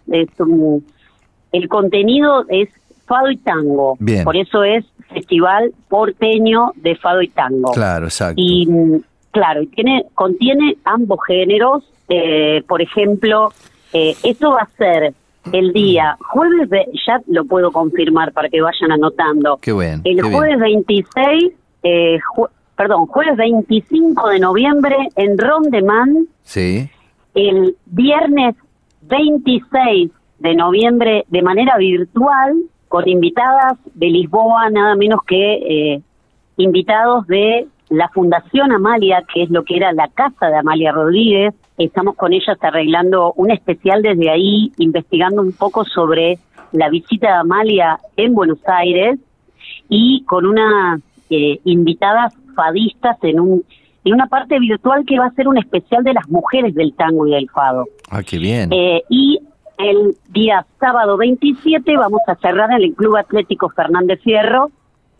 el 1.53 1.69
contenido 1.69 2.45
es 2.49 2.69
Fado 3.07 3.31
y 3.31 3.37
Tango, 3.39 3.97
Bien. 3.99 4.25
por 4.25 4.37
eso 4.37 4.63
es 4.63 4.85
Festival 5.09 5.73
Porteño 5.89 6.73
de 6.77 6.95
Fado 6.97 7.23
y 7.23 7.29
Tango. 7.29 7.73
Claro, 7.73 8.07
exacto. 8.07 8.35
Y 8.41 8.69
claro, 9.33 9.63
tiene, 9.75 10.05
contiene 10.15 10.77
ambos 10.85 11.19
géneros. 11.27 11.85
eh, 12.09 12.63
por 12.69 12.83
ejemplo, 12.83 13.53
eh, 13.93 14.15
eso 14.25 14.51
va 14.51 14.63
a 14.63 14.69
ser 14.77 15.15
el 15.53 15.73
día 15.73 16.17
jueves, 16.21 16.69
ve- 16.69 16.89
ya 17.07 17.21
lo 17.29 17.45
puedo 17.45 17.71
confirmar 17.73 18.33
para 18.33 18.49
que 18.49 18.61
vayan 18.61 18.93
anotando. 18.93 19.59
Qué 19.63 19.73
bien, 19.73 20.01
El 20.05 20.17
qué 20.17 20.23
bien. 20.23 20.33
jueves 20.33 20.59
26, 20.59 21.53
eh, 21.85 22.19
perdón, 22.81 23.05
jueves 23.09 23.37
25 23.37 24.29
de 24.31 24.38
noviembre 24.38 24.97
en 25.14 25.37
Rondeman, 25.37 26.27
Sí. 26.45 26.88
el 27.35 27.77
viernes 27.85 28.55
26 29.03 30.11
de 30.38 30.55
noviembre 30.55 31.27
de 31.29 31.43
manera 31.43 31.77
virtual 31.77 32.55
con 32.88 33.07
invitadas 33.07 33.77
de 33.93 34.07
Lisboa, 34.07 34.71
nada 34.71 34.95
menos 34.97 35.21
que 35.27 35.53
eh, 35.57 36.01
invitados 36.57 37.27
de 37.27 37.66
la 37.90 38.09
Fundación 38.09 38.73
Amalia, 38.73 39.25
que 39.31 39.43
es 39.43 39.51
lo 39.51 39.62
que 39.62 39.77
era 39.77 39.93
la 39.93 40.09
casa 40.09 40.47
de 40.47 40.57
Amalia 40.57 40.90
Rodríguez. 40.93 41.53
Estamos 41.77 42.16
con 42.16 42.33
ellas 42.33 42.57
arreglando 42.62 43.35
un 43.37 43.51
especial 43.51 44.01
desde 44.01 44.31
ahí, 44.31 44.73
investigando 44.79 45.43
un 45.43 45.53
poco 45.53 45.85
sobre 45.85 46.38
la 46.73 46.88
visita 46.88 47.27
de 47.27 47.35
Amalia 47.40 47.99
en 48.16 48.33
Buenos 48.33 48.66
Aires 48.66 49.19
y 49.90 50.25
con 50.25 50.47
unas 50.47 51.03
eh, 51.29 51.61
invitadas 51.64 52.35
fadistas 52.61 53.16
en 53.23 53.40
un 53.40 53.64
en 54.05 54.14
una 54.14 54.27
parte 54.27 54.59
virtual 54.59 55.05
que 55.07 55.18
va 55.18 55.27
a 55.27 55.33
ser 55.33 55.46
un 55.46 55.59
especial 55.59 56.03
de 56.03 56.14
las 56.14 56.29
mujeres 56.29 56.75
del 56.75 56.94
tango 56.94 57.27
y 57.27 57.33
del 57.33 57.51
fado. 57.51 57.87
Ah, 58.11 58.23
qué 58.23 58.38
bien. 58.38 58.73
Eh, 58.73 59.03
y 59.11 59.38
el 59.79 60.16
día 60.31 60.64
sábado 60.79 61.16
27 61.16 61.96
vamos 61.96 62.23
a 62.27 62.35
cerrar 62.37 62.70
en 62.73 62.83
el 62.83 62.94
Club 62.94 63.16
Atlético 63.16 63.68
Fernández 63.68 64.20
Fierro, 64.23 64.70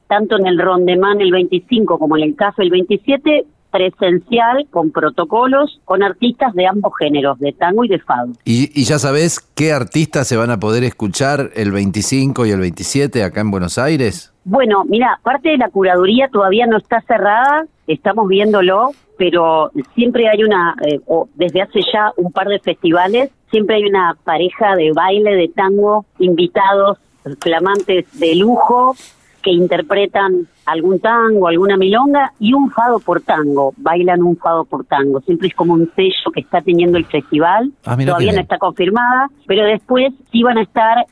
tanto 0.09 0.39
en 0.39 0.47
el 0.47 0.59
Rondemán 0.59 1.21
el 1.21 1.31
25 1.31 1.99
como 1.99 2.17
en 2.17 2.25
el 2.25 2.37
CAFE 2.37 2.63
el 2.63 2.71
27, 2.71 3.45
presencial, 3.71 4.67
con 4.71 4.91
protocolos, 4.91 5.81
con 5.85 6.03
artistas 6.03 6.55
de 6.55 6.67
ambos 6.67 6.93
géneros, 6.99 7.39
de 7.39 7.53
tango 7.53 7.85
y 7.85 7.89
de 7.89 7.99
fado. 7.99 8.33
¿Y, 8.45 8.71
y 8.79 8.85
ya 8.85 8.99
sabés 8.99 9.41
qué 9.55 9.73
artistas 9.73 10.29
se 10.29 10.37
van 10.37 10.51
a 10.51 10.59
poder 10.59 10.85
escuchar 10.85 11.51
el 11.55 11.73
25 11.73 12.47
y 12.47 12.51
el 12.51 12.61
27 12.61 13.25
acá 13.25 13.41
en 13.41 13.51
Buenos 13.51 13.79
Aires? 13.79 14.33
Bueno, 14.45 14.85
mira, 14.85 15.21
parte 15.23 15.51
de 15.51 15.59
la 15.59 15.69
curaduría 15.69 16.29
todavía 16.29 16.67
no 16.67 16.79
está 16.79 17.01
cerrada, 17.03 17.67
estamos 17.87 18.27
viéndolo, 18.29 18.91
pero 19.19 19.71
siempre 19.95 20.29
hay 20.29 20.43
una, 20.43 20.75
eh, 20.87 21.01
o 21.07 21.29
desde 21.35 21.63
hace 21.63 21.81
ya 21.93 22.13
un 22.17 22.33
par 22.33 22.49
de 22.49 22.59
festivales, 22.59 23.31
siempre 23.51 23.77
hay 23.77 23.85
una 23.85 24.17
pareja 24.25 24.77
de 24.77 24.93
baile, 24.93 25.35
de 25.35 25.49
tango, 25.49 26.07
invitados 26.19 26.99
flamantes 27.41 28.07
de 28.19 28.35
lujo 28.35 28.97
que 29.43 29.51
interpretan 29.51 30.47
algún 30.67 31.01
tango, 31.01 31.49
alguna 31.49 31.77
milonga 31.77 32.33
y 32.39 32.53
un 32.53 32.71
fado 32.71 32.99
por 33.01 33.23
tango, 33.23 33.73
bailan 33.77 34.23
un 34.23 34.37
fado 34.37 34.65
por 34.65 34.85
tango. 34.85 35.21
Siempre 35.21 35.49
es 35.49 35.55
como 35.55 35.75
un 35.75 35.91
sello 35.97 36.31
que 36.33 36.41
está 36.41 36.61
teniendo 36.61 36.99
el 36.99 37.07
festival, 37.07 37.73
Ah, 37.85 37.97
todavía 37.97 38.33
no 38.33 38.41
está 38.41 38.59
confirmada, 38.59 39.29
pero 39.47 39.65
después 39.65 40.13
sí 40.31 40.43
van 40.43 40.59
a 40.59 40.63
estar 40.63 41.07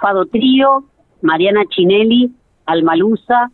Fado 0.00 0.26
Trío, 0.26 0.84
Mariana 1.20 1.62
Chinelli, 1.68 2.32
Almaluza, 2.66 3.50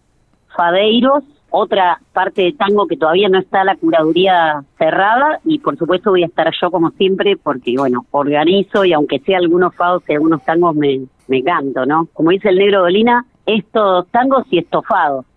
Fadeiros, 0.57 1.25
otra 1.51 2.01
parte 2.13 2.43
de 2.43 2.53
tango 2.53 2.87
que 2.87 2.97
todavía 2.97 3.29
no 3.29 3.39
está 3.39 3.65
la 3.65 3.77
curaduría 3.77 4.63
cerrada 4.77 5.41
y 5.45 5.59
por 5.59 5.77
supuesto 5.79 6.11
voy 6.11 6.23
a 6.23 6.27
estar 6.27 6.51
yo 6.61 6.71
como 6.71 6.91
siempre 6.91 7.37
porque 7.37 7.75
bueno, 7.77 8.07
organizo 8.11 8.85
y 8.85 8.93
aunque 8.93 9.19
sea 9.21 9.39
algunos 9.39 9.75
fados 9.75 10.03
y 10.09 10.13
algunos 10.13 10.43
tangos 10.45 10.75
me, 10.75 11.01
me 11.27 11.43
canto, 11.43 11.87
¿no? 11.87 12.09
Como 12.13 12.31
dice 12.31 12.51
el 12.51 12.59
negro 12.59 12.81
Dolina, 12.81 13.25
estos 13.49 14.07
tangos 14.11 14.45
y 14.51 14.59
estofados. 14.59 15.25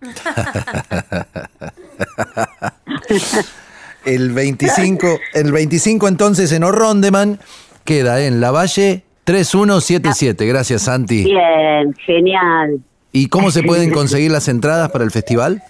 El 4.04 4.32
25, 4.32 5.06
el 5.34 5.52
25 5.52 6.08
entonces 6.08 6.50
en 6.50 6.64
Orrondeman 6.64 7.38
queda 7.84 8.24
en 8.24 8.40
La 8.40 8.50
Valle 8.50 9.04
3177. 9.24 10.44
Gracias, 10.44 10.82
Santi. 10.82 11.22
Bien, 11.22 11.94
genial. 12.04 12.80
¿Y 13.12 13.28
cómo 13.28 13.52
se 13.52 13.62
pueden 13.62 13.90
conseguir 13.94 14.32
las 14.32 14.48
entradas 14.48 14.90
para 14.90 15.04
el 15.04 15.12
festival? 15.12 15.62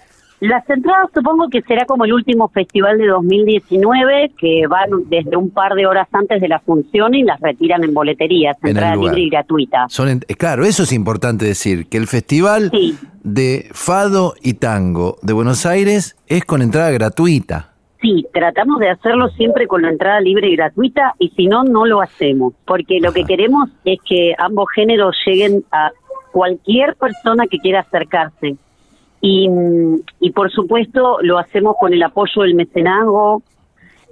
Las 0.45 0.69
entradas 0.69 1.07
supongo 1.13 1.47
que 1.49 1.61
será 1.61 1.85
como 1.85 2.03
el 2.03 2.11
último 2.11 2.49
festival 2.49 2.97
de 2.97 3.07
2019, 3.07 4.33
que 4.37 4.67
van 4.67 4.89
desde 5.07 5.37
un 5.37 5.49
par 5.49 5.73
de 5.73 5.85
horas 5.87 6.09
antes 6.11 6.41
de 6.41 6.49
la 6.49 6.59
función 6.59 7.13
y 7.15 7.23
las 7.23 7.39
retiran 7.39 7.81
en 7.85 7.93
boleterías, 7.93 8.57
En 8.61 8.71
entrada 8.71 8.97
libre 8.97 9.21
y 9.21 9.29
gratuita. 9.29 9.85
Son 9.87 10.09
en- 10.09 10.19
eh, 10.27 10.35
claro, 10.35 10.65
eso 10.65 10.83
es 10.83 10.91
importante 10.91 11.45
decir, 11.45 11.87
que 11.87 11.95
el 11.97 12.07
festival 12.07 12.71
Sí. 12.73 12.97
de 13.23 13.69
Fado 13.71 14.33
y 14.41 14.55
Tango 14.55 15.15
de 15.21 15.31
Buenos 15.31 15.65
Aires 15.65 16.17
es 16.27 16.43
con 16.43 16.61
entrada 16.61 16.91
gratuita. 16.91 17.69
Sí, 18.01 18.25
tratamos 18.33 18.79
de 18.81 18.89
hacerlo 18.89 19.29
siempre 19.29 19.65
con 19.65 19.81
la 19.81 19.91
entrada 19.91 20.19
libre 20.19 20.49
y 20.49 20.57
gratuita 20.57 21.13
y 21.19 21.29
si 21.37 21.47
no, 21.47 21.63
no 21.63 21.85
lo 21.85 22.01
hacemos, 22.01 22.53
porque 22.65 22.99
lo 22.99 23.13
que 23.13 23.23
queremos 23.23 23.69
es 23.85 23.97
que 24.05 24.33
ambos 24.37 24.65
géneros 24.75 25.15
lleguen 25.25 25.63
a 25.71 25.89
cualquier 26.33 26.95
persona 26.97 27.47
que 27.47 27.59
quiera 27.59 27.79
acercarse. 27.79 28.57
Y, 29.25 29.47
y 30.19 30.31
por 30.31 30.51
supuesto 30.51 31.19
lo 31.21 31.37
hacemos 31.37 31.77
con 31.79 31.93
el 31.93 32.03
apoyo 32.03 32.41
del 32.41 32.55
mecenazgo 32.55 33.41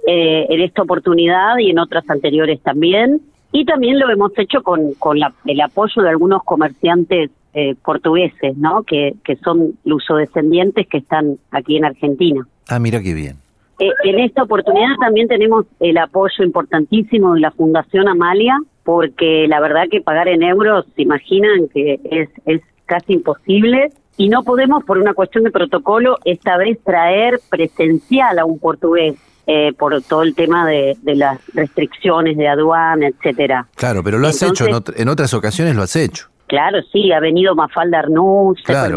eh, 0.06 0.46
en 0.48 0.60
esta 0.62 0.80
oportunidad 0.82 1.58
y 1.58 1.68
en 1.68 1.78
otras 1.78 2.08
anteriores 2.08 2.60
también. 2.62 3.20
Y 3.52 3.66
también 3.66 3.98
lo 3.98 4.08
hemos 4.08 4.32
hecho 4.38 4.62
con, 4.62 4.94
con 4.94 5.18
la- 5.18 5.34
el 5.44 5.60
apoyo 5.60 6.00
de 6.00 6.08
algunos 6.08 6.42
comerciantes 6.44 7.30
eh, 7.52 7.74
portugueses, 7.84 8.56
¿no? 8.56 8.84
Que, 8.84 9.12
que 9.22 9.36
son 9.36 9.74
lusodescendientes 9.84 10.86
que 10.88 10.96
están 10.98 11.36
aquí 11.50 11.76
en 11.76 11.84
Argentina. 11.84 12.46
Ah, 12.70 12.78
mira 12.78 13.02
qué 13.02 13.12
bien. 13.12 13.36
Eh, 13.80 13.90
en 14.04 14.18
esta 14.20 14.44
oportunidad 14.44 14.96
también 14.98 15.28
tenemos 15.28 15.66
el 15.80 15.98
apoyo 15.98 16.42
importantísimo 16.42 17.34
de 17.34 17.40
la 17.40 17.50
Fundación 17.50 18.08
Amalia, 18.08 18.56
porque 18.84 19.46
la 19.46 19.60
verdad 19.60 19.82
que 19.90 20.00
pagar 20.00 20.28
en 20.28 20.42
euros, 20.42 20.86
se 20.96 21.02
imaginan 21.02 21.68
que 21.68 22.00
es, 22.10 22.30
es 22.46 22.62
casi 22.86 23.12
imposible. 23.12 23.90
Y 24.16 24.28
no 24.28 24.42
podemos, 24.42 24.84
por 24.84 24.98
una 24.98 25.14
cuestión 25.14 25.44
de 25.44 25.50
protocolo, 25.50 26.18
esta 26.24 26.56
vez 26.56 26.78
traer 26.84 27.40
presencial 27.48 28.38
a 28.38 28.44
un 28.44 28.58
portugués 28.58 29.14
eh, 29.46 29.72
por 29.72 30.00
todo 30.02 30.22
el 30.22 30.34
tema 30.34 30.66
de, 30.66 30.96
de 31.02 31.14
las 31.16 31.40
restricciones 31.54 32.36
de 32.36 32.46
aduana, 32.48 33.08
etcétera. 33.08 33.66
Claro, 33.74 34.02
pero 34.04 34.18
lo 34.18 34.28
has 34.28 34.40
Entonces- 34.42 34.66
hecho, 34.68 34.76
en, 34.76 34.82
ot- 34.84 34.94
en 35.00 35.08
otras 35.08 35.34
ocasiones 35.34 35.74
lo 35.74 35.82
has 35.82 35.96
hecho. 35.96 36.26
Claro, 36.46 36.78
sí, 36.92 37.10
ha 37.12 37.18
venido 37.20 37.54
Mafalda 37.54 38.00
Arnús, 38.00 38.60
Claro. 38.64 38.96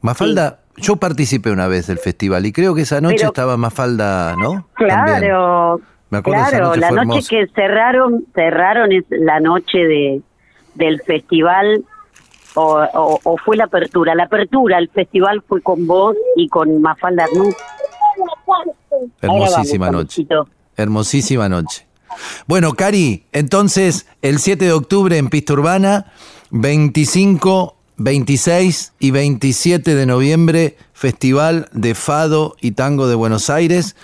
Mafalda, 0.00 0.60
yo 0.78 0.96
participé 0.96 1.50
una 1.50 1.66
vez 1.68 1.86
del 1.88 1.98
festival 1.98 2.46
y 2.46 2.52
creo 2.52 2.74
que 2.74 2.82
esa 2.82 3.00
noche 3.02 3.16
Pero- 3.18 3.28
estaba 3.28 3.56
Mafalda, 3.58 4.34
¿no? 4.36 4.66
También. 4.78 5.18
Claro, 5.18 5.80
Me 6.08 6.18
acuerdo 6.18 6.40
esa 6.42 6.50
claro, 6.50 6.66
noche 6.68 6.80
la 6.80 6.90
noche 6.90 7.00
hermosa. 7.02 7.28
que 7.28 7.46
cerraron, 7.54 8.24
cerraron 8.34 8.92
es 8.92 9.04
la 9.10 9.40
noche 9.40 9.78
de 9.78 10.22
del 10.74 11.00
festival 11.02 11.84
o, 12.54 12.80
o- 12.94 13.20
o 13.22 13.36
fue 13.38 13.56
la 13.56 13.64
apertura. 13.64 14.14
La 14.14 14.24
apertura, 14.24 14.78
el 14.78 14.88
festival 14.90 15.42
fue 15.46 15.60
con 15.62 15.86
vos 15.86 16.16
y 16.36 16.48
con 16.48 16.80
Mafalda 16.80 17.24
Arnús. 17.24 17.54
Hermosísima 19.20 19.86
vamos, 19.86 20.02
noche. 20.02 20.26
Hermosísima 20.76 21.48
noche. 21.48 21.86
Bueno, 22.46 22.72
Cari, 22.74 23.24
entonces 23.32 24.06
el 24.22 24.38
7 24.38 24.64
de 24.66 24.72
octubre 24.72 25.16
en 25.16 25.28
Pista 25.30 25.52
Urbana, 25.52 26.12
25, 26.50 27.76
26 27.96 28.94
y 28.98 29.10
27 29.10 29.94
de 29.94 30.06
noviembre, 30.06 30.76
Festival 30.92 31.68
de 31.72 31.94
Fado 31.94 32.56
y 32.60 32.72
Tango 32.72 33.06
de 33.08 33.14
Buenos 33.14 33.48
Aires. 33.50 33.94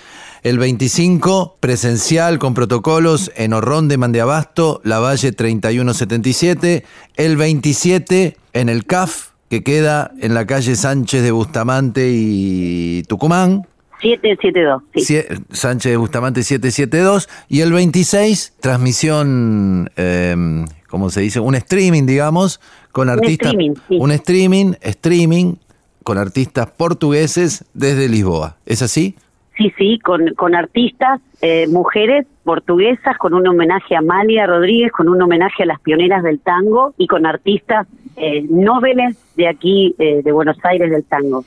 El 0.43 0.59
25, 0.59 1.57
presencial 1.61 2.39
con 2.39 2.55
protocolos 2.55 3.33
en 3.37 3.53
Horrón 3.53 3.89
de 3.89 3.99
Mandeabasto, 3.99 4.81
La 4.85 4.99
Valle 4.99 5.33
3177. 5.33 6.85
El 7.17 7.37
27 7.37 8.37
en 8.53 8.69
el 8.69 8.85
CAF, 8.87 9.31
que 9.49 9.63
queda 9.63 10.13
en 10.21 10.35
la 10.35 10.47
calle 10.47 10.77
Sánchez 10.77 11.23
de 11.23 11.31
Bustamante 11.31 12.11
y 12.13 13.03
Tucumán. 13.05 13.67
772, 14.01 14.83
sí. 14.95 15.19
Sánchez 15.51 15.93
de 15.93 15.97
Bustamante 15.97 16.43
772 16.43 17.29
y 17.49 17.61
el 17.61 17.73
26 17.73 18.55
transmisión, 18.61 19.91
eh, 19.97 20.65
¿cómo 20.89 21.09
se 21.11 21.23
dice? 21.23 21.41
Un 21.41 21.55
streaming, 21.55 22.05
digamos, 22.05 22.61
con 22.93 23.09
artistas. 23.09 23.53
streaming, 23.53 23.75
sí. 23.89 23.97
un 23.99 24.13
streaming, 24.13 24.73
streaming 24.83 25.55
con 26.03 26.19
artistas 26.19 26.71
portugueses 26.71 27.65
desde 27.75 28.09
Lisboa. 28.09 28.59
¿Es 28.67 28.83
así? 28.83 29.17
Sí, 29.57 29.73
sí, 29.79 29.99
con, 29.99 30.35
con 30.35 30.55
artistas, 30.55 31.21
eh, 31.41 31.67
mujeres 31.69 32.27
portuguesas, 32.45 33.17
con 33.19 33.35
un 33.35 33.47
homenaje 33.47 33.95
a 33.95 33.99
Amalia 33.99 34.47
Rodríguez, 34.47 34.93
con 34.93 35.09
un 35.09 35.21
homenaje 35.21 35.63
a 35.63 35.67
las 35.67 35.81
pioneras 35.81 36.23
del 36.23 36.41
tango 36.41 36.95
y 36.99 37.07
con 37.07 37.27
artistas 37.27 37.87
eh, 38.17 38.47
noveles 38.49 39.17
de 39.37 39.49
aquí, 39.49 39.95
eh, 39.99 40.23
de 40.23 40.33
Buenos 40.33 40.57
Aires 40.65 40.91
del 40.91 41.05
tango. 41.05 41.45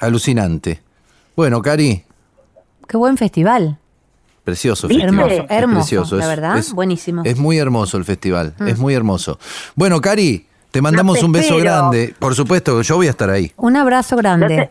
Alucinante. 0.00 0.80
Bueno, 1.36 1.62
Cari, 1.62 2.02
Qué 2.88 2.96
buen 2.96 3.16
festival. 3.16 3.78
precioso 4.44 4.88
¿Viste? 4.88 5.04
festival. 5.04 5.30
Hermoso, 5.30 5.44
Es 5.44 5.50
hermoso, 5.62 5.78
precioso, 5.80 6.16
la 6.16 6.28
verdad, 6.28 6.58
es- 6.58 6.72
buenísimo. 6.72 7.22
Es 7.24 7.38
muy 7.38 7.58
hermoso 7.58 7.96
el 7.96 8.04
festival, 8.04 8.54
es 8.66 8.78
muy 8.78 8.94
hermoso. 8.94 9.38
Bueno, 9.74 10.00
Cari, 10.00 10.46
te 10.70 10.82
mandamos 10.82 11.18
te 11.20 11.24
un 11.24 11.32
beso 11.32 11.54
espero. 11.56 11.64
grande. 11.78 12.14
Por 12.18 12.34
supuesto, 12.34 12.82
yo 12.82 12.96
voy 12.96 13.06
a 13.06 13.10
estar 13.10 13.30
ahí. 13.30 13.50
Un 13.56 13.76
abrazo 13.76 14.16
grande. 14.16 14.70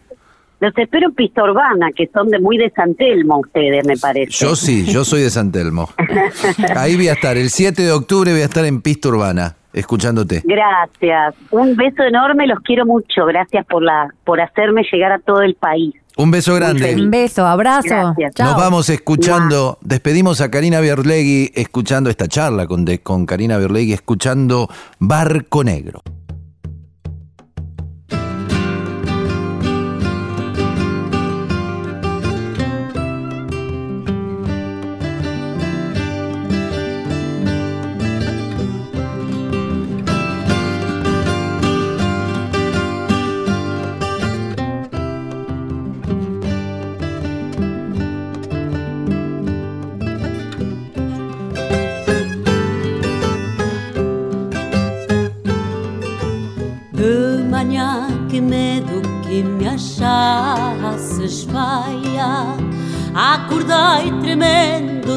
Los 0.63 0.77
espero 0.77 1.07
en 1.09 1.13
Pista 1.13 1.43
Urbana, 1.43 1.87
que 1.95 2.07
son 2.13 2.29
de 2.29 2.39
muy 2.39 2.57
de 2.57 2.71
San 2.75 2.95
Telmo 2.95 3.39
ustedes, 3.39 3.85
me 3.85 3.97
parece. 3.97 4.31
Yo 4.31 4.55
sí, 4.55 4.85
yo 4.85 5.03
soy 5.05 5.21
de 5.21 5.29
San 5.29 5.51
Telmo. 5.51 5.89
Ahí 6.75 6.95
voy 6.95 7.07
a 7.09 7.13
estar, 7.13 7.37
el 7.37 7.49
7 7.49 7.81
de 7.81 7.91
octubre 7.91 8.31
voy 8.31 8.41
a 8.41 8.45
estar 8.45 8.65
en 8.65 8.81
Pista 8.81 9.09
Urbana, 9.09 9.55
escuchándote. 9.73 10.41
Gracias. 10.45 11.35
Un 11.51 11.75
beso 11.75 12.03
enorme, 12.03 12.47
los 12.47 12.59
quiero 12.61 12.85
mucho. 12.85 13.25
Gracias 13.25 13.65
por 13.65 13.83
la 13.83 14.07
por 14.23 14.39
hacerme 14.41 14.83
llegar 14.91 15.11
a 15.11 15.19
todo 15.19 15.41
el 15.41 15.55
país. 15.55 15.93
Un 16.15 16.29
beso 16.29 16.53
grande. 16.53 16.93
Un 16.95 17.09
beso, 17.09 17.45
abrazo. 17.47 17.87
Chao. 18.35 18.47
Nos 18.51 18.55
vamos 18.55 18.87
escuchando, 18.89 19.79
despedimos 19.81 20.41
a 20.41 20.51
Karina 20.51 20.79
Berlegui 20.79 21.51
escuchando 21.55 22.09
esta 22.11 22.27
charla 22.27 22.67
con, 22.67 22.85
de- 22.85 22.99
con 23.01 23.25
Karina 23.25 23.57
Berlegui, 23.57 23.93
escuchando 23.93 24.69
Barco 24.99 25.63
Negro. 25.63 26.01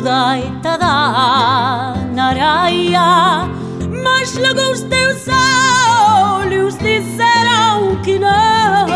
gaita 0.07 0.79
da 0.79 1.95
naraia 2.15 3.51
Mas 4.05 4.37
logo 4.39 4.71
os 4.71 4.83
teus 4.83 5.27
olhos 5.27 6.77
disseram 6.79 8.01
que 8.05 8.17
não. 8.17 8.96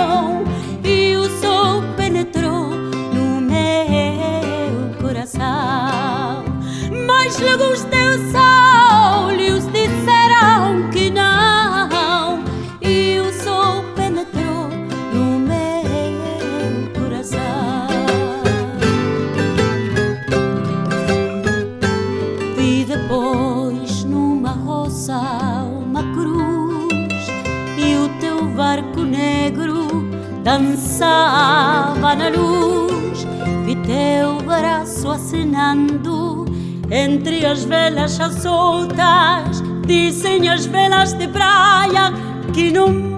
Acenando 35.31 36.45
entre 36.91 37.47
as 37.47 37.65
velas 37.65 38.19
soltas 38.43 39.63
Dizem 39.87 40.49
as 40.49 40.67
velas 40.67 41.13
de 41.13 41.29
praia 41.29 42.13
que 42.53 42.73
não 42.73 43.10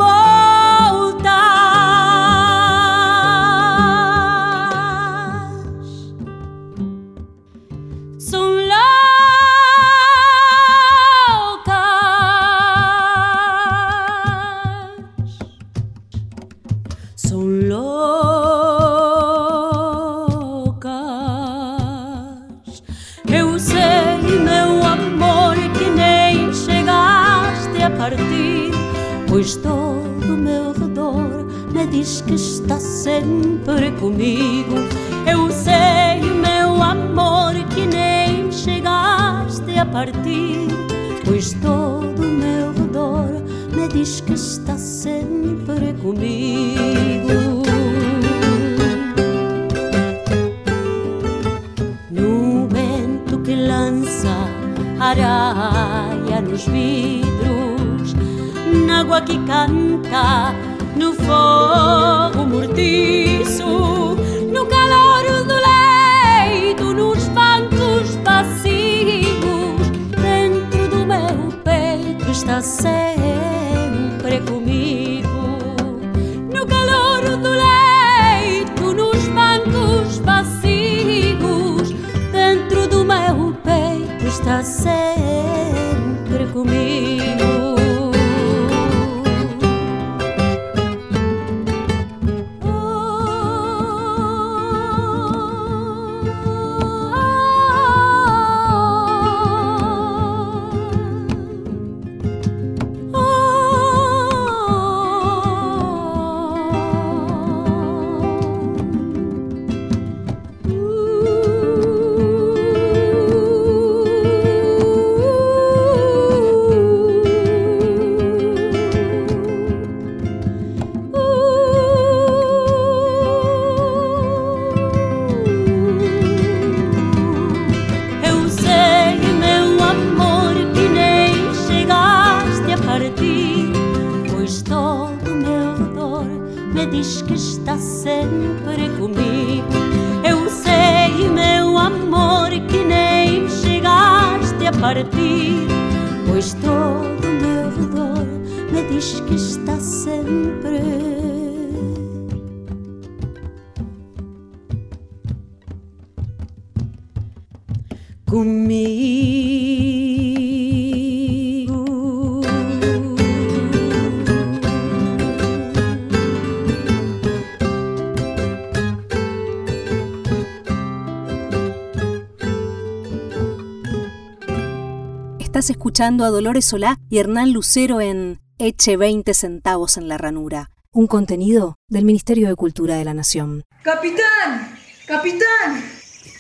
Estás 175.53 175.69
escuchando 175.69 176.25
a 176.25 176.31
Dolores 176.31 176.65
Solá 176.65 176.99
y 177.11 177.19
Hernán 177.19 177.53
Lucero 177.53 178.01
en 178.01 178.41
Eche 178.57 178.97
20 178.97 179.35
centavos 179.35 179.99
en 179.99 180.09
la 180.09 180.17
ranura, 180.17 180.71
un 180.93 181.07
contenido 181.07 181.77
del 181.89 182.07
Ministerio 182.07 182.49
de 182.49 182.55
Cultura 182.55 182.97
de 182.97 183.05
la 183.05 183.13
Nación. 183.13 183.63
¡Capitán! 183.83 184.79
¡Capitán! 185.07 185.85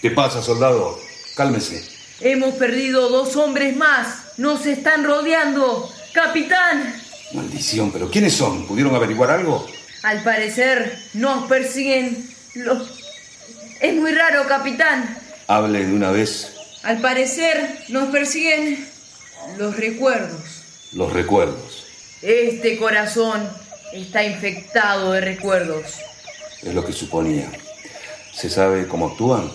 ¿Qué 0.00 0.12
pasa, 0.12 0.40
soldado? 0.40 0.98
Cálmese. 1.36 1.86
Hemos 2.22 2.54
perdido 2.54 3.10
dos 3.10 3.36
hombres 3.36 3.76
más. 3.76 4.38
Nos 4.38 4.64
están 4.64 5.04
rodeando. 5.04 5.86
¡Capitán! 6.14 6.94
Maldición, 7.34 7.92
pero 7.92 8.10
¿quiénes 8.10 8.32
son? 8.32 8.66
¿Pudieron 8.66 8.94
averiguar 8.94 9.30
algo? 9.30 9.66
Al 10.04 10.22
parecer 10.24 10.98
nos 11.12 11.46
persiguen 11.50 12.30
los... 12.54 12.98
Es 13.78 13.94
muy 13.94 14.12
raro, 14.12 14.48
capitán. 14.48 15.18
Hable 15.48 15.84
de 15.84 15.92
una 15.92 16.12
vez 16.12 16.54
Al 16.82 17.02
parecer 17.02 17.78
nos 17.90 18.08
persiguen 18.08 18.90
los 19.56 19.76
recuerdos. 19.76 20.40
los 20.92 21.12
recuerdos. 21.12 21.86
Este 22.22 22.78
corazón 22.78 23.48
está 23.92 24.22
infectado 24.24 25.12
de 25.12 25.20
recuerdos. 25.20 25.96
Es 26.62 26.74
lo 26.74 26.84
que 26.84 26.92
suponía. 26.92 27.50
¿Se 28.32 28.48
sabe 28.48 28.86
cómo 28.86 29.08
actúan? 29.08 29.50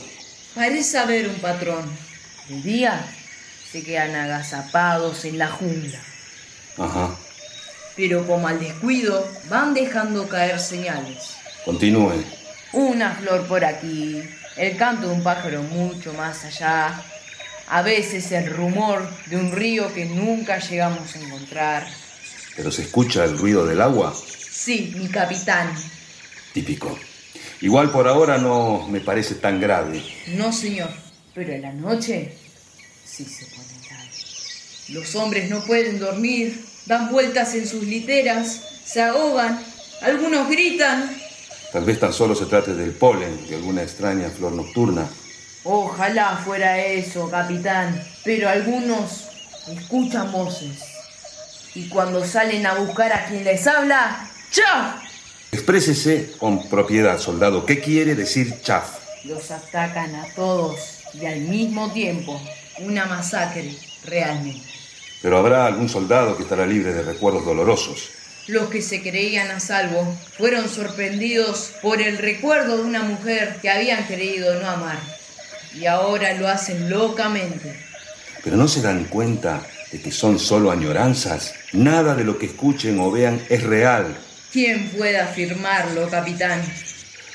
Parece 0.53 0.97
haber 0.97 1.29
un 1.29 1.35
patrón. 1.35 1.89
De 2.49 2.61
día 2.61 3.05
se 3.71 3.83
quedan 3.83 4.15
agazapados 4.15 5.25
en 5.25 5.37
la 5.37 5.47
jungla. 5.49 5.99
Ajá. 6.77 7.15
Pero 7.95 8.25
como 8.27 8.47
al 8.47 8.59
descuido 8.59 9.27
van 9.49 9.73
dejando 9.73 10.27
caer 10.27 10.59
señales. 10.59 11.35
Continúe. 11.65 12.23
Una 12.73 13.15
flor 13.15 13.47
por 13.47 13.63
aquí, 13.65 14.21
el 14.57 14.77
canto 14.77 15.07
de 15.07 15.13
un 15.13 15.23
pájaro 15.23 15.63
mucho 15.63 16.13
más 16.13 16.43
allá, 16.43 17.01
a 17.67 17.81
veces 17.81 18.31
el 18.31 18.49
rumor 18.53 19.07
de 19.27 19.35
un 19.37 19.51
río 19.51 19.93
que 19.93 20.05
nunca 20.05 20.59
llegamos 20.59 21.15
a 21.15 21.19
encontrar. 21.19 21.87
¿Pero 22.55 22.71
se 22.71 22.83
escucha 22.83 23.23
el 23.25 23.37
ruido 23.37 23.65
del 23.65 23.81
agua? 23.81 24.13
Sí, 24.13 24.93
mi 24.97 25.07
capitán. 25.07 25.73
Típico. 26.53 26.97
Igual 27.61 27.91
por 27.91 28.07
ahora 28.07 28.37
no 28.37 28.87
me 28.87 29.01
parece 29.01 29.35
tan 29.35 29.59
grave. 29.59 30.01
No, 30.27 30.53
señor, 30.53 30.89
pero 31.33 31.53
en 31.53 31.61
la 31.61 31.73
noche 31.73 32.33
sí 33.05 33.25
se 33.25 33.45
pone 33.47 33.87
grave. 33.87 34.09
Los 34.89 35.15
hombres 35.15 35.49
no 35.49 35.63
pueden 35.63 35.99
dormir, 35.99 36.63
dan 36.85 37.11
vueltas 37.11 37.53
en 37.55 37.67
sus 37.67 37.83
literas, 37.83 38.61
se 38.85 39.01
ahogan, 39.01 39.59
algunos 40.01 40.47
gritan. 40.49 41.15
Tal 41.73 41.83
vez 41.83 41.99
tan 41.99 42.13
solo 42.13 42.33
se 42.33 42.45
trate 42.45 42.73
del 42.73 42.91
polen 42.91 43.47
de 43.47 43.55
alguna 43.55 43.83
extraña 43.83 44.29
flor 44.29 44.53
nocturna. 44.53 45.07
Ojalá 45.69 46.37
fuera 46.45 46.79
eso, 46.79 47.29
capitán, 47.29 48.01
pero 48.23 48.47
algunos 48.47 49.27
escuchan 49.67 50.31
voces. 50.31 50.79
Y 51.75 51.89
cuando 51.89 52.25
salen 52.25 52.65
a 52.65 52.75
buscar 52.75 53.11
a 53.11 53.25
quien 53.25 53.43
les 53.43 53.67
habla, 53.67 54.29
¡chaf! 54.49 55.03
Exprésese 55.51 56.31
con 56.39 56.69
propiedad, 56.69 57.19
soldado. 57.19 57.65
¿Qué 57.65 57.81
quiere 57.81 58.15
decir 58.15 58.61
chaf? 58.61 58.91
Los 59.25 59.51
atacan 59.51 60.15
a 60.15 60.33
todos 60.33 60.79
y 61.13 61.25
al 61.25 61.41
mismo 61.41 61.91
tiempo. 61.91 62.41
Una 62.79 63.05
masacre, 63.05 63.75
realmente. 64.05 64.69
Pero 65.21 65.37
habrá 65.37 65.65
algún 65.65 65.89
soldado 65.89 66.37
que 66.37 66.43
estará 66.43 66.65
libre 66.65 66.93
de 66.93 67.03
recuerdos 67.03 67.43
dolorosos. 67.43 68.11
Los 68.47 68.69
que 68.69 68.81
se 68.81 69.01
creían 69.01 69.51
a 69.51 69.59
salvo 69.59 70.15
fueron 70.37 70.69
sorprendidos 70.69 71.73
por 71.81 72.01
el 72.01 72.19
recuerdo 72.19 72.77
de 72.77 72.83
una 72.83 73.03
mujer 73.03 73.57
que 73.61 73.69
habían 73.69 74.05
creído 74.05 74.61
no 74.61 74.69
amar. 74.69 75.16
Y 75.79 75.85
ahora 75.85 76.33
lo 76.33 76.47
hacen 76.47 76.89
locamente. 76.89 77.77
Pero 78.43 78.57
no 78.57 78.67
se 78.67 78.81
dan 78.81 79.05
cuenta 79.05 79.61
de 79.91 80.01
que 80.01 80.11
son 80.11 80.39
solo 80.39 80.71
añoranzas. 80.71 81.53
Nada 81.73 82.15
de 82.15 82.23
lo 82.23 82.37
que 82.37 82.47
escuchen 82.47 82.99
o 82.99 83.11
vean 83.11 83.41
es 83.49 83.63
real. 83.63 84.17
¿Quién 84.51 84.89
puede 84.89 85.19
afirmarlo, 85.19 86.09
capitán? 86.09 86.61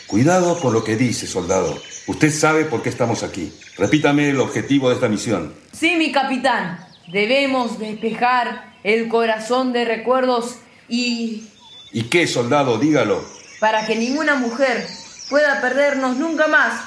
Cuidado 0.07 0.59
con 0.61 0.73
lo 0.73 0.83
que 0.85 0.97
dice, 0.97 1.27
soldado. 1.27 1.81
Usted 2.07 2.31
sabe 2.33 2.65
por 2.65 2.83
qué 2.83 2.89
estamos 2.89 3.23
aquí. 3.23 3.53
Repítame 3.79 4.31
el 4.31 4.41
objetivo 4.41 4.89
de 4.89 4.97
esta 4.97 5.09
misión. 5.09 5.55
Sí, 5.73 5.97
mi 5.97 6.13
capitán. 6.13 6.79
Debemos 7.09 7.79
despejar 7.79 8.75
el 8.85 9.09
corazón 9.09 9.73
de 9.73 9.85
recuerdos 9.85 10.57
y 10.89 11.49
¿Y 11.93 12.05
qué, 12.05 12.27
soldado? 12.27 12.79
Dígalo. 12.79 13.23
para 13.61 13.87
que 13.87 13.95
ninguna 13.95 14.35
mujer 14.35 14.87
pueda 15.31 15.61
perdernos 15.61 16.17
nunca 16.17 16.49
más. 16.49 16.81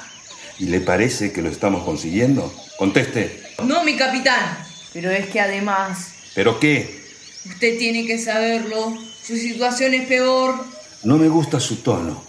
¿Y 0.58 0.66
le 0.66 0.80
parece 0.80 1.32
que 1.32 1.42
lo 1.42 1.50
estamos 1.50 1.84
consiguiendo? 1.84 2.52
Conteste. 2.78 3.42
No, 3.64 3.84
mi 3.84 3.96
capitán. 3.96 4.58
Pero 4.92 5.10
es 5.10 5.26
que 5.26 5.40
además, 5.40 6.08
¿Pero 6.34 6.58
qué? 6.58 7.02
usted 7.46 7.78
tiene 7.78 8.06
que 8.06 8.18
saberlo. 8.18 8.96
Su 9.22 9.36
situación 9.36 9.92
es 9.94 10.06
peor. 10.06 10.54
No 11.02 11.16
me 11.18 11.28
gusta 11.28 11.60
su 11.60 11.76
tono. 11.76 12.24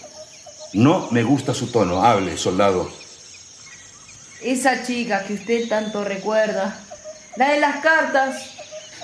No 0.74 1.08
me 1.12 1.24
gusta 1.24 1.54
su 1.54 1.68
tono. 1.68 2.04
Hable, 2.04 2.38
soldado. 2.38 2.92
Esa 4.42 4.84
chica 4.86 5.24
que 5.24 5.34
usted 5.34 5.68
tanto 5.68 6.04
recuerda, 6.04 6.80
la 7.38 7.50
de 7.54 7.60
las 7.60 7.78
cartas, 7.78 8.36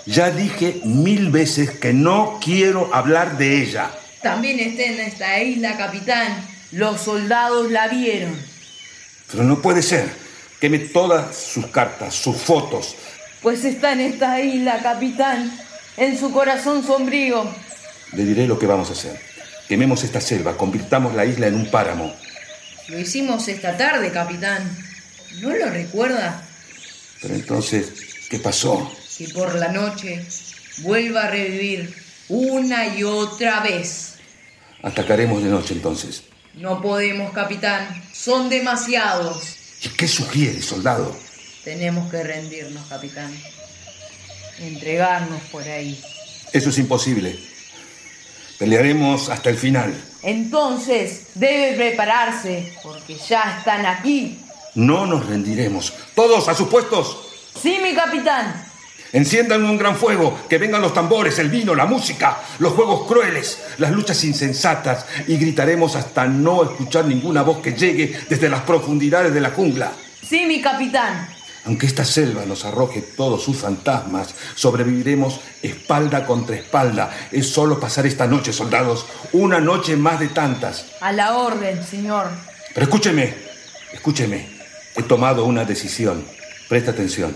Ya 0.05 0.29
dije 0.31 0.81
mil 0.83 1.29
veces 1.31 1.71
que 1.71 1.93
no 1.93 2.39
quiero 2.43 2.93
hablar 2.93 3.37
de 3.37 3.61
ella. 3.63 3.89
también 4.21 4.59
está 4.59 4.83
en 4.83 4.99
esta 4.99 5.41
isla, 5.41 5.77
capitán. 5.77 6.45
Los 6.71 7.01
soldados 7.01 7.71
la 7.71 7.87
vieron. 7.87 8.37
Pero 9.33 9.45
no 9.45 9.61
puede 9.61 9.81
ser. 9.81 10.07
Queme 10.61 10.77
todas 10.79 11.35
sus 11.35 11.65
cartas, 11.67 12.13
sus 12.13 12.37
fotos. 12.37 12.95
Pues 13.41 13.65
está 13.65 13.91
en 13.91 13.99
esta 13.99 14.39
isla, 14.39 14.79
capitán. 14.81 15.51
En 15.97 16.17
su 16.17 16.31
corazón 16.31 16.85
sombrío. 16.85 17.43
Le 18.13 18.23
diré 18.25 18.47
lo 18.47 18.59
que 18.59 18.67
vamos 18.67 18.89
a 18.89 18.93
hacer. 18.93 19.19
Quememos 19.67 20.03
esta 20.03 20.21
selva, 20.21 20.55
convirtamos 20.55 21.15
la 21.15 21.25
isla 21.25 21.47
en 21.47 21.55
un 21.55 21.71
páramo. 21.71 22.13
Lo 22.89 22.99
hicimos 22.99 23.47
esta 23.47 23.75
tarde, 23.75 24.11
capitán. 24.11 24.77
¿No 25.41 25.49
lo 25.49 25.65
recuerda? 25.69 26.43
Pero 27.21 27.33
entonces, 27.33 27.91
¿qué 28.29 28.37
pasó? 28.37 28.91
Que 29.17 29.29
por 29.29 29.55
la 29.55 29.69
noche 29.69 30.23
vuelva 30.79 31.23
a 31.23 31.31
revivir 31.31 31.91
una 32.29 32.95
y 32.95 33.03
otra 33.03 33.61
vez. 33.61 34.15
Atacaremos 34.83 35.43
de 35.43 35.49
noche 35.49 35.73
entonces. 35.73 36.23
No 36.55 36.81
podemos, 36.81 37.33
capitán. 37.33 38.03
Son 38.13 38.49
demasiados. 38.49 39.57
¿Y 39.83 39.89
qué 39.89 40.07
sugiere, 40.07 40.61
soldado? 40.61 41.15
Tenemos 41.63 42.09
que 42.11 42.23
rendirnos, 42.23 42.85
capitán. 42.87 43.35
Entregarnos 44.59 45.41
por 45.51 45.63
ahí. 45.63 45.99
Eso 46.51 46.69
es 46.69 46.77
imposible. 46.77 47.39
Pelearemos 48.59 49.29
hasta 49.29 49.49
el 49.49 49.57
final. 49.57 49.93
Entonces 50.21 51.27
debe 51.33 51.75
prepararse, 51.75 52.73
porque 52.83 53.17
ya 53.17 53.57
están 53.57 53.85
aquí. 53.85 54.39
No 54.75 55.05
nos 55.05 55.25
rendiremos. 55.25 55.91
Todos 56.15 56.47
a 56.47 56.55
sus 56.55 56.67
puestos. 56.69 57.17
Sí, 57.61 57.79
mi 57.81 57.93
capitán. 57.93 58.72
Enciendan 59.13 59.63
un 59.63 59.77
gran 59.77 59.95
fuego, 59.95 60.39
que 60.49 60.57
vengan 60.57 60.81
los 60.81 60.91
tambores, 60.91 61.37
el 61.37 61.49
vino, 61.49 61.75
la 61.75 61.85
música, 61.85 62.39
los 62.57 62.73
juegos 62.73 63.07
crueles, 63.07 63.59
las 63.77 63.91
luchas 63.91 64.23
insensatas 64.23 65.05
y 65.27 65.37
gritaremos 65.37 65.95
hasta 65.95 66.25
no 66.25 66.63
escuchar 66.63 67.05
ninguna 67.05 67.43
voz 67.43 67.59
que 67.59 67.73
llegue 67.73 68.17
desde 68.27 68.49
las 68.49 68.61
profundidades 68.61 69.31
de 69.31 69.39
la 69.39 69.51
jungla. 69.51 69.91
Sí, 70.27 70.45
mi 70.47 70.63
capitán. 70.63 71.27
Aunque 71.65 71.85
esta 71.85 72.03
selva 72.03 72.43
nos 72.45 72.65
arroje 72.65 73.01
todos 73.01 73.43
sus 73.43 73.57
fantasmas, 73.57 74.33
sobreviviremos 74.55 75.39
espalda 75.61 76.25
contra 76.25 76.55
espalda. 76.55 77.11
Es 77.31 77.47
solo 77.49 77.79
pasar 77.79 78.07
esta 78.07 78.25
noche, 78.25 78.51
soldados, 78.51 79.05
una 79.31 79.59
noche 79.59 79.95
más 79.95 80.19
de 80.19 80.29
tantas. 80.29 80.87
A 81.01 81.11
la 81.11 81.37
orden, 81.37 81.85
señor. 81.85 82.29
Pero 82.73 82.85
escúcheme, 82.85 83.33
escúcheme. 83.93 84.49
He 84.95 85.03
tomado 85.03 85.45
una 85.45 85.65
decisión. 85.65 86.25
Presta 86.67 86.91
atención. 86.91 87.35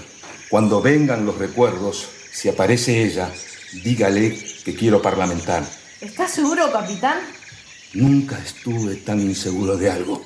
Cuando 0.50 0.82
vengan 0.82 1.26
los 1.26 1.38
recuerdos, 1.38 2.08
si 2.32 2.48
aparece 2.48 3.04
ella, 3.04 3.30
dígale 3.84 4.38
que 4.64 4.74
quiero 4.76 5.02
parlamentar. 5.02 5.64
¿Está 6.00 6.28
seguro, 6.28 6.72
capitán? 6.72 7.20
Nunca 7.93 8.39
estuve 8.39 8.95
tan 8.95 9.20
inseguro 9.20 9.76
de 9.76 9.89
algo, 9.89 10.26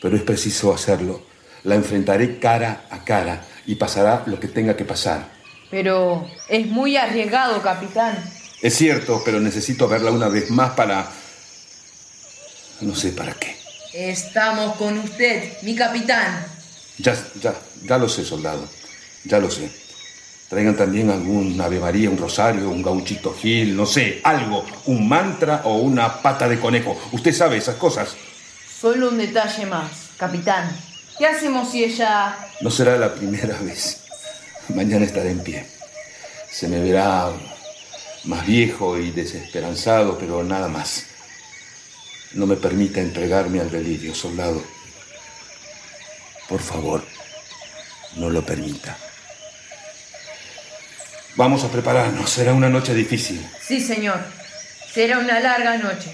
pero 0.00 0.16
es 0.16 0.22
preciso 0.22 0.72
hacerlo. 0.72 1.22
La 1.64 1.74
enfrentaré 1.74 2.38
cara 2.38 2.86
a 2.90 3.04
cara 3.04 3.46
y 3.66 3.74
pasará 3.74 4.22
lo 4.26 4.40
que 4.40 4.48
tenga 4.48 4.74
que 4.74 4.84
pasar. 4.84 5.30
Pero 5.70 6.26
es 6.48 6.66
muy 6.66 6.96
arriesgado, 6.96 7.60
capitán. 7.62 8.16
Es 8.62 8.74
cierto, 8.74 9.22
pero 9.24 9.38
necesito 9.38 9.86
verla 9.86 10.10
una 10.10 10.28
vez 10.28 10.50
más 10.50 10.70
para... 10.72 11.10
No 12.80 12.94
sé 12.94 13.12
para 13.12 13.34
qué. 13.34 13.56
Estamos 13.92 14.76
con 14.76 14.98
usted, 14.98 15.52
mi 15.62 15.76
capitán. 15.76 16.46
Ya, 16.98 17.14
ya, 17.40 17.54
ya 17.82 17.98
lo 17.98 18.08
sé, 18.08 18.24
soldado. 18.24 18.66
Ya 19.24 19.38
lo 19.38 19.50
sé. 19.50 19.70
Traigan 20.48 20.76
también 20.76 21.10
algún 21.10 21.58
Ave 21.60 21.80
María, 21.80 22.10
un 22.10 22.18
rosario, 22.18 22.68
un 22.68 22.82
gauchito 22.82 23.34
gil, 23.34 23.74
no 23.74 23.86
sé, 23.86 24.20
algo, 24.22 24.66
un 24.84 25.08
mantra 25.08 25.62
o 25.64 25.78
una 25.78 26.20
pata 26.20 26.46
de 26.46 26.60
conejo. 26.60 27.00
Usted 27.12 27.32
sabe 27.32 27.56
esas 27.56 27.76
cosas. 27.76 28.14
Solo 28.80 29.08
un 29.08 29.16
detalle 29.16 29.64
más, 29.64 29.90
capitán. 30.18 30.70
¿Qué 31.16 31.26
hacemos 31.26 31.70
si 31.70 31.84
ella... 31.84 32.36
No 32.60 32.70
será 32.70 32.98
la 32.98 33.14
primera 33.14 33.56
vez. 33.60 34.02
Mañana 34.74 35.06
estaré 35.06 35.30
en 35.30 35.40
pie. 35.40 35.66
Se 36.50 36.68
me 36.68 36.80
verá 36.80 37.30
más 38.24 38.46
viejo 38.46 38.98
y 38.98 39.10
desesperanzado, 39.10 40.18
pero 40.18 40.44
nada 40.44 40.68
más. 40.68 41.06
No 42.34 42.46
me 42.46 42.56
permita 42.56 43.00
entregarme 43.00 43.60
al 43.60 43.70
delirio, 43.70 44.14
soldado. 44.14 44.62
Por 46.46 46.60
favor, 46.60 47.02
no 48.16 48.28
lo 48.28 48.44
permita. 48.44 48.98
Vamos 51.34 51.64
a 51.64 51.68
prepararnos, 51.68 52.28
será 52.28 52.52
una 52.52 52.68
noche 52.68 52.92
difícil. 52.94 53.40
Sí, 53.60 53.80
señor. 53.80 54.20
Será 54.92 55.18
una 55.18 55.40
larga 55.40 55.78
noche. 55.78 56.12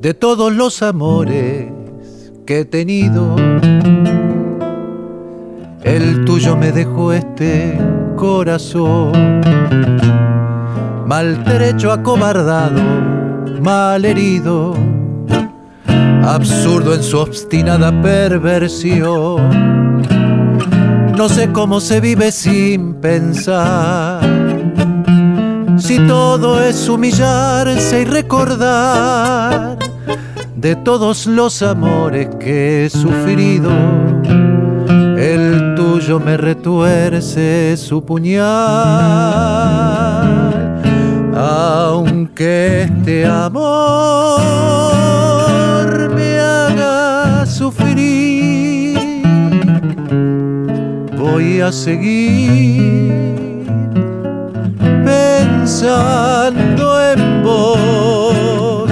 De 0.00 0.12
todos 0.12 0.52
los 0.52 0.82
amores 0.82 1.66
que 2.44 2.58
he 2.60 2.64
tenido, 2.64 3.36
el 5.84 6.24
tuyo 6.24 6.56
me 6.56 6.72
dejó 6.72 7.12
este 7.12 7.78
corazón, 8.16 9.40
maltrecho, 11.06 11.92
acobardado, 11.92 12.80
mal 13.60 14.04
herido, 14.04 14.74
absurdo 16.22 16.94
en 16.94 17.02
su 17.02 17.18
obstinada 17.18 17.90
perversión. 18.02 20.02
No 21.16 21.28
sé 21.28 21.52
cómo 21.52 21.80
se 21.80 22.00
vive 22.00 22.32
sin 22.32 22.94
pensar, 22.94 24.20
si 25.78 25.98
todo 26.06 26.62
es 26.62 26.88
humillarse 26.88 28.02
y 28.02 28.04
recordar 28.04 29.78
de 30.56 30.76
todos 30.76 31.26
los 31.26 31.62
amores 31.62 32.28
que 32.40 32.86
he 32.86 32.90
sufrido 32.90 33.70
tuyo 35.84 36.18
me 36.18 36.36
retuerce 36.36 37.76
su 37.76 38.02
puñal, 38.04 38.42
aunque 41.36 42.82
este 42.84 43.26
amor 43.26 43.60
me 46.16 46.38
haga 46.38 47.44
sufrir, 47.46 48.98
voy 51.18 51.60
a 51.60 51.70
seguir 51.70 53.66
pensando 55.04 56.84
en 57.12 57.42
vos. 57.42 58.88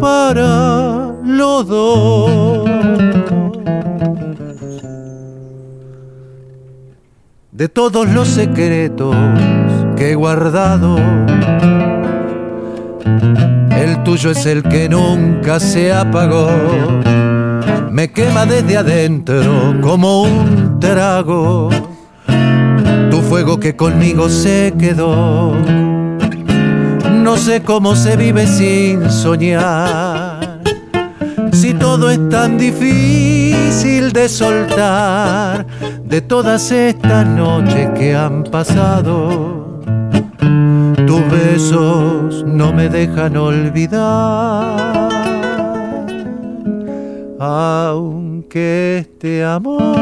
para 0.00 1.12
los 1.24 1.66
dos. 1.68 2.30
De 7.50 7.68
todos 7.68 8.08
los 8.08 8.28
secretos 8.28 9.14
que 9.96 10.12
he 10.12 10.14
guardado, 10.14 10.96
el 13.70 14.02
tuyo 14.02 14.30
es 14.30 14.46
el 14.46 14.62
que 14.62 14.88
nunca 14.88 15.60
se 15.60 15.92
apagó. 15.92 16.48
Me 17.92 18.10
quema 18.10 18.46
desde 18.46 18.78
adentro 18.78 19.76
como 19.82 20.22
un 20.22 20.80
trago. 20.80 21.68
Tu 23.10 23.20
fuego 23.20 23.60
que 23.60 23.76
conmigo 23.76 24.30
se 24.30 24.72
quedó. 24.78 25.52
No 27.12 27.36
sé 27.36 27.60
cómo 27.60 27.94
se 27.94 28.16
vive 28.16 28.46
sin 28.46 29.10
soñar. 29.10 30.62
Si 31.52 31.74
todo 31.74 32.08
es 32.08 32.30
tan 32.30 32.56
difícil 32.56 34.12
de 34.12 34.26
soltar 34.30 35.66
de 36.02 36.22
todas 36.22 36.72
estas 36.72 37.26
noches 37.26 37.90
que 37.94 38.14
han 38.14 38.42
pasado 38.44 39.82
tus 41.06 41.30
besos 41.30 42.42
no 42.46 42.72
me 42.72 42.88
dejan 42.88 43.36
olvidar, 43.36 45.01
aunque 47.44 48.98
este 49.00 49.42
amor 49.42 49.96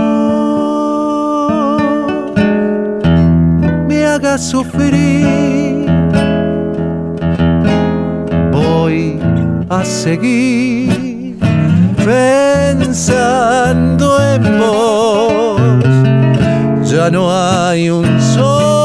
me 3.89 4.05
haga 4.05 4.37
sufrir, 4.37 5.87
voy 8.53 9.19
a 9.71 9.83
seguir 9.87 11.39
pensando 12.05 13.25
en 14.35 14.59
vos. 14.59 15.61
Ya 16.91 17.09
no 17.11 17.33
hay 17.33 17.89
un 17.89 18.21
sol, 18.21 18.80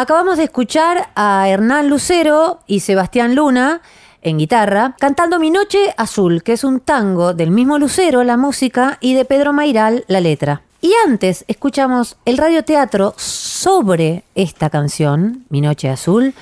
Acabamos 0.00 0.36
de 0.36 0.44
escuchar 0.44 1.08
a 1.16 1.48
Hernán 1.48 1.90
Lucero 1.90 2.60
y 2.68 2.78
Sebastián 2.78 3.34
Luna 3.34 3.80
en 4.22 4.38
guitarra 4.38 4.94
cantando 4.96 5.40
Mi 5.40 5.50
Noche 5.50 5.92
Azul, 5.96 6.44
que 6.44 6.52
es 6.52 6.62
un 6.62 6.78
tango 6.78 7.34
del 7.34 7.50
mismo 7.50 7.80
Lucero, 7.80 8.22
la 8.22 8.36
música, 8.36 8.98
y 9.00 9.14
de 9.14 9.24
Pedro 9.24 9.52
Mairal, 9.52 10.04
la 10.06 10.20
letra. 10.20 10.62
Y 10.80 10.92
antes 11.04 11.44
escuchamos 11.48 12.16
el 12.26 12.38
radioteatro 12.38 13.12
sobre 13.16 14.22
esta 14.36 14.70
canción, 14.70 15.44
Mi 15.48 15.60
Noche 15.60 15.88
Azul. 15.88 16.32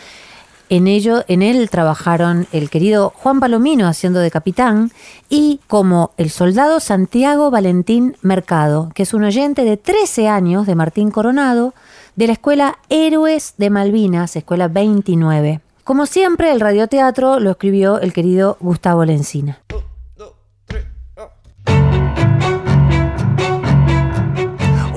En 0.69 0.87
ello, 0.87 1.25
en 1.27 1.41
él 1.41 1.71
trabajaron 1.71 2.47
el 2.53 2.69
querido 2.69 3.15
Juan 3.17 3.41
Palomino 3.41 3.89
haciendo 3.89 4.19
de 4.19 4.31
capitán 4.31 4.93
y 5.31 5.61
como 5.67 6.11
el 6.19 6.29
soldado 6.29 6.79
Santiago 6.79 7.51
Valentín 7.51 8.19
Mercado, 8.21 8.91
que 8.95 9.05
es 9.05 9.15
un 9.15 9.25
oyente 9.25 9.65
de 9.65 9.79
13 9.79 10.29
años 10.29 10.67
de 10.67 10.75
Martín 10.75 11.11
Coronado, 11.11 11.73
de 12.17 12.27
la 12.27 12.33
Escuela 12.33 12.79
Héroes 12.89 13.55
de 13.59 13.69
Malvinas, 13.69 14.37
Escuela 14.37 14.69
29. 14.69 15.61
Como 15.85 16.07
siempre, 16.07 16.51
el 16.51 16.61
radioteatro 16.61 17.39
lo 17.39 17.51
escribió 17.53 18.01
el 18.01 18.13
querido 18.13 18.57
Gustavo 18.61 19.05
Lencina. 19.05 19.61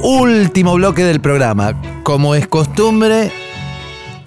Último 0.01 0.75
bloque 0.75 1.03
del 1.03 1.19
programa. 1.19 1.79
Como 2.03 2.33
es 2.35 2.47
costumbre, 2.47 3.31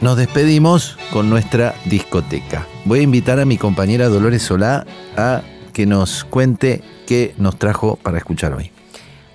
nos 0.00 0.18
despedimos 0.18 0.98
con 1.12 1.30
nuestra 1.30 1.74
discoteca. 1.86 2.66
Voy 2.84 3.00
a 3.00 3.02
invitar 3.02 3.40
a 3.40 3.46
mi 3.46 3.56
compañera 3.56 4.08
Dolores 4.08 4.42
Solá 4.42 4.86
a 5.16 5.40
que 5.72 5.86
nos 5.86 6.24
cuente 6.24 6.82
qué 7.06 7.34
nos 7.38 7.58
trajo 7.58 7.96
para 7.96 8.18
escuchar 8.18 8.52
hoy. 8.52 8.70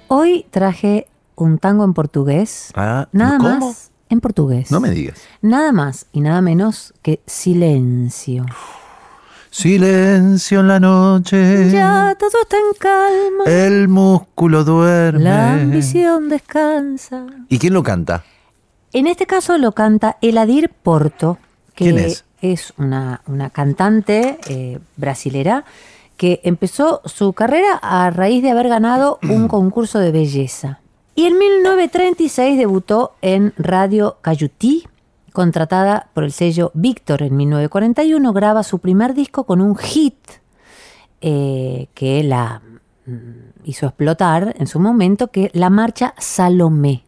Hoy 0.07 0.45
traje 0.51 1.07
un 1.37 1.57
tango 1.59 1.85
en 1.85 1.93
portugués. 1.93 2.71
Ah, 2.75 3.07
Nada 3.13 3.37
¿cómo? 3.37 3.67
más 3.67 3.91
en 4.09 4.19
portugués. 4.19 4.69
No 4.71 4.79
me 4.81 4.89
digas. 4.89 5.19
Nada 5.41 5.71
más 5.71 6.07
y 6.11 6.19
nada 6.19 6.41
menos 6.41 6.93
que 7.01 7.21
silencio. 7.25 8.45
Silencio 9.49 10.59
en 10.59 10.67
la 10.67 10.79
noche. 10.79 11.69
Ya 11.71 12.15
todo 12.19 12.29
está 12.41 12.57
en 12.57 12.77
calma. 12.77 13.43
El 13.45 13.87
músculo 13.87 14.63
duerme. 14.63 15.23
La 15.23 15.53
ambición 15.53 16.29
descansa. 16.29 17.25
¿Y 17.49 17.57
quién 17.57 17.73
lo 17.73 17.81
canta? 17.81 18.23
En 18.93 19.07
este 19.07 19.25
caso 19.25 19.57
lo 19.57 19.71
canta 19.71 20.17
Eladir 20.21 20.69
Porto, 20.69 21.37
que 21.75 21.85
¿Quién 21.85 21.97
es? 21.99 22.25
es 22.41 22.73
una, 22.77 23.21
una 23.27 23.49
cantante 23.49 24.37
eh, 24.47 24.79
brasilera 24.95 25.65
que 26.17 26.41
empezó 26.43 27.01
su 27.05 27.33
carrera 27.33 27.79
a 27.81 28.09
raíz 28.09 28.41
de 28.43 28.51
haber 28.51 28.69
ganado 28.69 29.19
un 29.23 29.47
concurso 29.49 29.99
de 29.99 30.11
belleza. 30.11 30.79
Y 31.17 31.25
en 31.25 31.39
1936 31.39 32.59
debutó 32.59 33.15
en 33.23 33.51
Radio 33.57 34.17
Cayutí, 34.21 34.87
contratada 35.33 36.11
por 36.13 36.23
el 36.23 36.31
sello 36.31 36.69
Víctor 36.75 37.23
en 37.23 37.35
1941, 37.35 38.33
graba 38.33 38.61
su 38.61 38.77
primer 38.77 39.15
disco 39.15 39.43
con 39.45 39.59
un 39.59 39.75
hit 39.75 40.13
eh, 41.21 41.87
que 41.95 42.21
la 42.21 42.61
mm, 43.07 43.63
hizo 43.63 43.87
explotar 43.87 44.53
en 44.59 44.67
su 44.67 44.79
momento, 44.79 45.31
que 45.31 45.49
la 45.55 45.71
marcha 45.71 46.13
Salomé. 46.19 47.03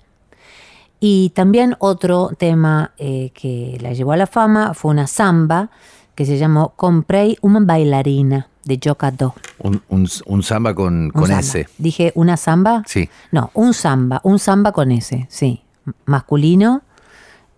Y 0.99 1.29
también 1.35 1.75
otro 1.77 2.31
tema 2.35 2.93
eh, 2.97 3.29
que 3.35 3.77
la 3.79 3.93
llevó 3.93 4.13
a 4.13 4.17
la 4.17 4.25
fama 4.25 4.73
fue 4.73 4.89
una 4.89 5.05
samba 5.05 5.69
que 6.15 6.25
se 6.25 6.39
llamó 6.39 6.73
Comprei 6.75 7.37
una 7.41 7.59
bailarina 7.59 8.49
de 8.69 8.79
Jocado. 8.81 9.35
Un, 9.57 9.81
un- 9.89 10.07
un 10.25 10.43
samba 10.43 10.73
con, 10.73 11.05
Un 11.05 11.09
con 11.11 11.27
samba. 11.27 11.39
S. 11.41 11.67
Dije 11.77 12.13
una 12.15 12.37
samba. 12.37 12.83
Sí. 12.87 13.09
No, 13.33 13.51
un 13.53 13.73
samba, 13.73 14.21
un 14.23 14.39
samba 14.39 14.71
con 14.71 14.91
S, 14.91 15.25
sí. 15.29 15.61
Masculino 16.05 16.81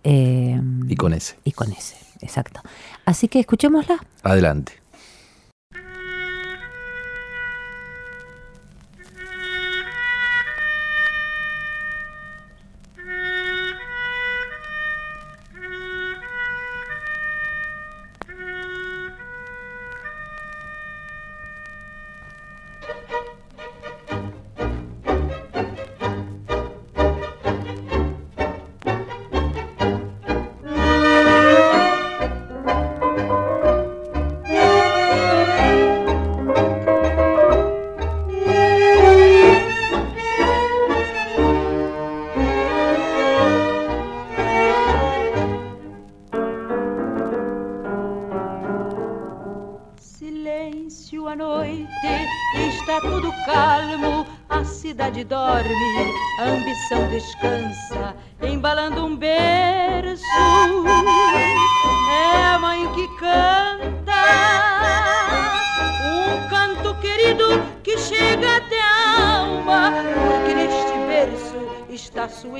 eh, 0.04 0.60
Y 0.88 0.96
con 0.96 1.12
S. 1.12 1.36
y 1.44 1.52
con 1.52 1.70
S, 1.72 1.94
exacto. 2.20 2.60
Así 3.04 3.28
que 3.28 3.38
escuchémosla. 3.40 3.98
Adelante. 4.24 4.81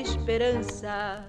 Esperança. 0.03 1.25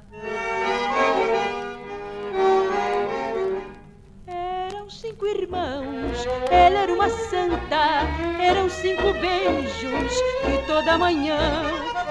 Eram 4.27 4.89
cinco 4.89 5.25
irmãos, 5.27 6.25
ela 6.49 6.79
era 6.79 6.93
uma 6.93 7.09
santa. 7.09 8.01
Eram 8.41 8.69
cinco 8.69 9.13
beijos 9.13 10.13
que 10.43 10.67
toda 10.67 10.97
manhã 10.97 11.37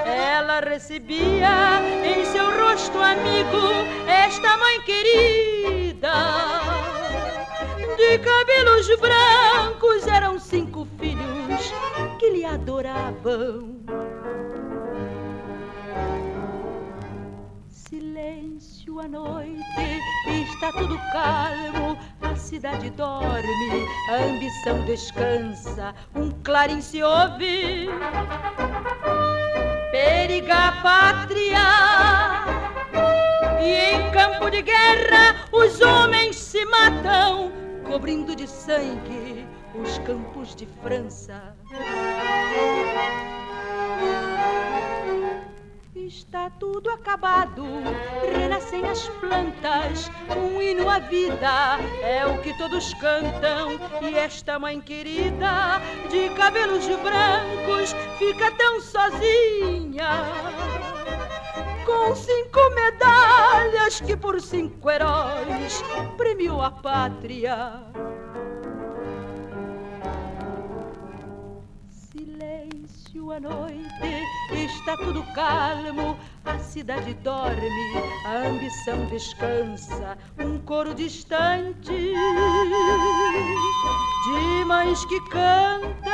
ela 0.06 0.60
recebia 0.60 1.80
em 2.04 2.24
seu 2.26 2.46
rosto 2.60 2.98
amigo 2.98 3.62
esta 4.06 4.56
mãe 4.56 4.80
querida. 4.82 6.12
De 7.96 8.18
cabelos 8.18 8.88
brancos 9.00 10.06
eram 10.06 10.38
cinco 10.38 10.86
filhos 10.98 11.72
que 12.18 12.30
lhe 12.30 12.44
adoravam. 12.44 13.81
Silêncio 18.92 19.00
à 19.00 19.08
noite, 19.08 19.62
está 20.26 20.70
tudo 20.72 20.98
calmo, 21.12 21.98
a 22.20 22.36
cidade 22.36 22.90
dorme, 22.90 23.86
a 24.10 24.16
ambição 24.16 24.84
descansa, 24.84 25.94
um 26.14 26.30
clarim 26.42 26.82
se 26.82 27.02
ouve. 27.02 27.88
Periga 29.90 30.68
a 30.68 30.72
pátria, 30.82 31.58
e 33.62 33.94
em 33.94 34.10
campo 34.10 34.50
de 34.50 34.60
guerra 34.62 35.46
os 35.50 35.80
homens 35.80 36.36
se 36.36 36.64
matam, 36.66 37.50
cobrindo 37.84 38.36
de 38.36 38.46
sangue 38.46 39.46
os 39.74 39.98
campos 40.00 40.54
de 40.54 40.66
França. 40.82 41.56
Está 46.14 46.50
tudo 46.50 46.90
acabado, 46.90 47.64
renascem 48.36 48.84
as 48.84 49.08
plantas, 49.18 50.10
um 50.36 50.60
hino 50.60 50.86
à 50.86 50.98
vida 50.98 51.78
é 52.02 52.26
o 52.26 52.38
que 52.42 52.52
todos 52.58 52.92
cantam. 52.94 53.80
E 54.02 54.14
esta 54.14 54.58
mãe 54.58 54.78
querida, 54.78 55.80
de 56.10 56.28
cabelos 56.36 56.84
brancos, 56.86 57.94
fica 58.18 58.50
tão 58.52 58.78
sozinha. 58.82 60.26
Com 61.86 62.14
cinco 62.14 62.60
medalhas 62.74 64.02
que 64.02 64.14
por 64.14 64.38
cinco 64.38 64.90
heróis 64.90 65.82
premiou 66.18 66.60
a 66.60 66.70
pátria. 66.70 67.86
À 73.32 73.40
noite, 73.40 73.88
está 74.52 74.94
tudo 74.94 75.24
calmo, 75.32 76.18
a 76.44 76.58
cidade 76.58 77.14
dorme, 77.14 77.96
a 78.26 78.46
ambição 78.46 79.06
descansa, 79.06 80.18
um 80.38 80.58
coro 80.58 80.94
distante 80.94 82.12
de 84.24 84.64
mães 84.66 85.02
que 85.06 85.18
cantam, 85.30 86.12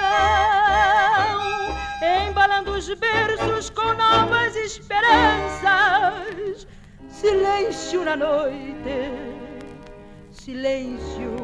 embalando 2.29 2.71
os 2.71 2.87
berços 2.95 3.69
com 3.71 3.95
novas 3.95 4.55
esperanças. 4.55 6.69
Silêncio 7.09 8.05
na 8.05 8.16
noite, 8.16 9.11
silêncio 10.31 11.35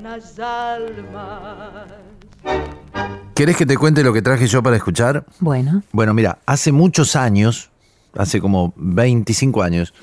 nas 0.00 0.40
almas. 0.40 2.09
¿Querés 3.40 3.56
que 3.56 3.64
te 3.64 3.78
cuente 3.78 4.04
lo 4.04 4.12
que 4.12 4.20
traje 4.20 4.46
yo 4.46 4.62
para 4.62 4.76
escuchar? 4.76 5.24
Bueno, 5.38 5.82
Bueno, 5.92 6.12
mira, 6.12 6.40
hace 6.44 6.72
muchos 6.72 7.16
años, 7.16 7.70
hace 8.14 8.38
como 8.38 8.74
25 8.76 9.62
años, 9.62 9.94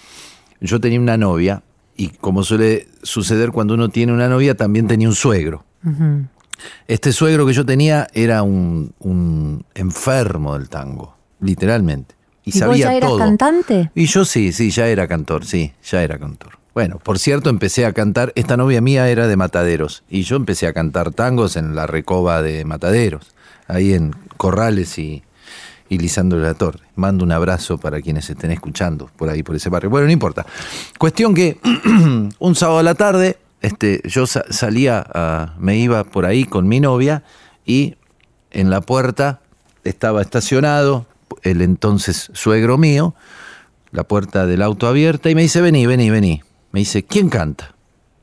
yo 0.60 0.82
tenía 0.82 1.00
una 1.00 1.18
novia 1.18 1.62
y 1.96 2.08
como 2.08 2.42
suele 2.42 2.88
suceder 3.04 3.52
cuando 3.52 3.76
uno 3.76 3.90
tiene 3.90 4.12
una 4.12 4.28
novia, 4.28 4.58
también 4.58 4.88
tenía 4.88 5.08
un 5.08 5.14
suegro. 5.14 5.64
Este 6.88 7.12
suegro 7.12 7.46
que 7.46 7.54
yo 7.54 7.64
tenía 7.64 8.08
era 8.12 8.42
un, 8.42 8.96
un 8.98 9.64
enfermo 9.76 10.58
del 10.58 10.68
tango, 10.68 11.16
literalmente. 11.40 12.16
Y, 12.44 12.50
¿Y 12.50 12.54
vos 12.54 12.70
sabía 12.70 12.86
ya 12.88 12.94
eras 12.96 13.10
todo. 13.12 13.20
cantante? 13.20 13.92
Y 13.94 14.08
yo 14.08 14.26
sí, 14.26 14.52
sí, 14.52 14.72
ya 14.72 14.88
era 14.88 15.08
cantor, 15.08 15.46
sí, 15.46 15.74
ya 15.84 16.02
era 16.02 16.18
cantor. 16.18 16.58
Bueno, 16.78 16.99
por 16.99 17.17
cierto, 17.17 17.49
empecé 17.49 17.88
a 17.88 17.91
cantar, 17.93 18.32
esta 18.36 18.55
novia 18.55 18.82
mía 18.82 19.09
era 19.09 19.25
de 19.25 19.36
Mataderos, 19.36 20.03
y 20.11 20.21
yo 20.21 20.36
empecé 20.36 20.67
a 20.67 20.73
cantar 20.73 21.11
tangos 21.11 21.55
en 21.55 21.73
la 21.73 21.88
recoba 21.88 22.43
de 22.43 22.65
Mataderos, 22.65 23.32
ahí 23.67 23.93
en 23.95 24.11
Corrales 24.38 24.99
y, 24.99 25.23
y 25.89 25.97
Lisandro 25.97 26.38
de 26.38 26.45
la 26.45 26.53
Torre. 26.53 26.82
Mando 26.95 27.23
un 27.23 27.32
abrazo 27.32 27.80
para 27.80 27.99
quienes 27.99 28.30
estén 28.30 28.51
escuchando 28.51 29.09
por 29.17 29.28
ahí, 29.28 29.41
por 29.41 29.55
ese 29.55 29.69
barrio. 29.69 29.89
Bueno, 29.89 30.05
no 30.05 30.11
importa. 30.13 30.45
Cuestión 30.99 31.34
que 31.34 31.57
un 32.38 32.55
sábado 32.55 32.78
a 32.78 32.84
la 32.84 32.93
tarde, 32.93 33.38
este, 33.63 33.99
yo 34.05 34.28
sa- 34.28 34.45
salía, 34.51 35.03
a- 35.11 35.55
me 35.57 35.78
iba 35.80 36.03
por 36.03 36.28
ahí 36.28 36.43
con 36.43 36.67
mi 36.67 36.80
novia 36.80 37.23
y 37.65 37.95
en 38.51 38.69
la 38.69 38.82
puerta 38.82 39.41
estaba 39.84 40.21
estacionado 40.21 41.07
el 41.41 41.63
entonces 41.63 42.30
suegro 42.36 42.78
mío, 42.78 43.15
la 43.91 44.03
puerta 44.03 44.45
del 44.45 44.61
auto 44.61 44.86
abierta 44.88 45.32
y 45.32 45.34
me 45.34 45.41
dice, 45.41 45.59
vení, 45.59 45.88
vení, 45.88 46.11
vení. 46.11 46.43
Me 46.72 46.82
dice, 46.82 47.03
¿quién 47.03 47.30
canta? 47.30 47.76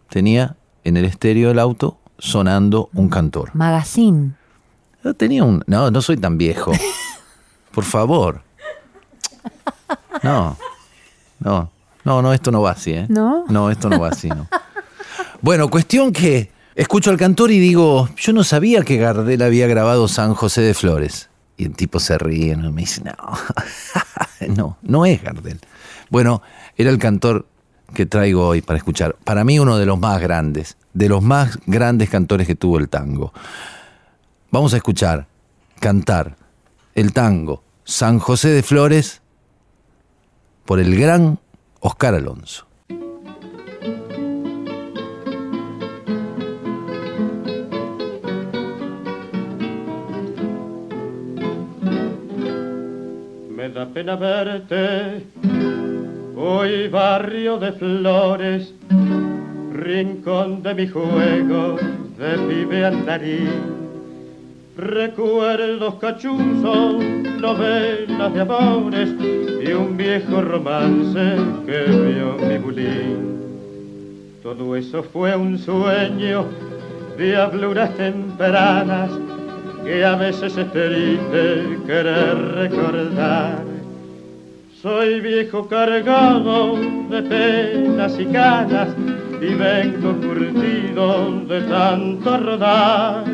Tenía 0.08 0.56
en 0.84 0.96
el 0.96 1.04
estéreo 1.04 1.48
del 1.48 1.58
auto 1.58 1.98
sonando 2.18 2.90
un 2.94 3.08
cantor. 3.08 3.50
Magazine. 3.54 4.32
Yo 5.02 5.14
tenía 5.14 5.44
un... 5.44 5.62
No, 5.66 5.90
no 5.90 6.02
soy 6.02 6.16
tan 6.16 6.38
viejo. 6.38 6.72
Por 7.72 7.84
favor. 7.84 8.42
No. 10.22 10.56
no. 11.40 11.70
No, 12.04 12.20
no, 12.20 12.32
esto 12.32 12.50
no 12.50 12.60
va 12.60 12.72
así, 12.72 12.92
¿eh? 12.92 13.06
¿No? 13.08 13.44
No, 13.48 13.70
esto 13.70 13.88
no 13.88 13.98
va 13.98 14.08
así, 14.08 14.28
no. 14.28 14.46
Bueno, 15.40 15.68
cuestión 15.68 16.12
que 16.12 16.50
escucho 16.74 17.10
al 17.10 17.16
cantor 17.16 17.50
y 17.50 17.58
digo, 17.58 18.08
yo 18.16 18.32
no 18.32 18.44
sabía 18.44 18.82
que 18.82 18.96
Gardel 18.96 19.42
había 19.42 19.66
grabado 19.66 20.06
San 20.08 20.34
José 20.34 20.60
de 20.62 20.74
Flores. 20.74 21.30
Y 21.56 21.64
el 21.64 21.76
tipo 21.76 22.00
se 22.00 22.18
ríe 22.18 22.56
¿no? 22.56 22.68
y 22.68 22.72
me 22.72 22.82
dice, 22.82 23.02
no, 23.04 23.14
no, 24.54 24.78
no 24.82 25.06
es 25.06 25.22
Gardel. 25.22 25.60
Bueno, 26.10 26.42
era 26.76 26.90
el 26.90 26.98
cantor 26.98 27.46
que 27.94 28.04
traigo 28.04 28.46
hoy 28.46 28.60
para 28.60 28.76
escuchar. 28.76 29.16
Para 29.24 29.44
mí 29.44 29.58
uno 29.58 29.78
de 29.78 29.86
los 29.86 29.98
más 29.98 30.20
grandes, 30.20 30.76
de 30.92 31.08
los 31.08 31.22
más 31.22 31.58
grandes 31.66 32.10
cantores 32.10 32.46
que 32.46 32.54
tuvo 32.54 32.78
el 32.78 32.88
tango. 32.88 33.32
Vamos 34.50 34.74
a 34.74 34.76
escuchar, 34.76 35.26
cantar 35.80 36.36
el 36.94 37.12
tango 37.12 37.62
San 37.84 38.18
José 38.18 38.50
de 38.50 38.62
Flores 38.62 39.22
por 40.64 40.80
el 40.80 40.98
gran 40.98 41.38
Oscar 41.80 42.14
Alonso. 42.14 42.66
Me 53.50 53.68
da 53.70 53.86
pena 53.86 54.16
verte, 54.16 55.26
hoy 56.36 56.88
barrio 56.88 57.58
de 57.58 57.72
flores, 57.72 58.74
rincón 59.72 60.62
de 60.62 60.74
mi 60.74 60.88
juego 60.88 61.76
de 62.18 62.38
pibe 62.48 62.84
andarín. 62.84 63.74
Recuerdos 64.76 65.94
cachuzos, 65.96 67.04
novelas 67.40 68.34
de 68.34 68.40
amores 68.40 69.14
y 69.64 69.72
un 69.72 69.96
viejo 69.96 70.40
romance 70.40 71.36
que 71.64 71.84
vio 71.84 72.36
mi 72.48 72.58
bulín. 72.58 73.34
Todo 74.42 74.74
eso 74.76 75.02
fue 75.02 75.36
un 75.36 75.58
sueño, 75.58 76.46
diabluras 77.16 77.94
tempranas 77.96 79.10
que 79.84 80.04
a 80.04 80.16
veces 80.16 80.56
es 80.56 80.72
triste 80.72 81.78
querer 81.86 82.36
recordar. 82.54 83.73
Soy 84.84 85.18
viejo 85.22 85.66
cargado 85.66 86.76
de 87.08 87.22
penas 87.22 88.20
y 88.20 88.26
canas 88.26 88.90
y 89.40 89.54
vengo 89.54 90.12
curtido 90.20 91.40
de 91.48 91.62
tanto 91.62 92.36
rodar. 92.36 93.24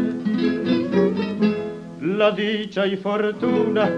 La 2.00 2.30
dicha 2.30 2.86
y 2.86 2.96
fortuna 2.96 3.90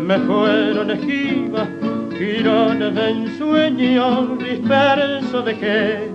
me 0.00 0.18
fueron 0.20 0.92
esquivas, 0.92 1.68
girones 2.16 2.94
de 2.94 3.10
ensueño 3.10 4.38
disperso 4.38 5.42
dejé. 5.42 6.08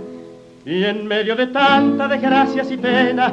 Y 0.66 0.86
en 0.86 1.06
medio 1.06 1.36
de 1.36 1.46
tanta 1.46 2.08
desgracias 2.08 2.72
y 2.72 2.78
pena, 2.78 3.32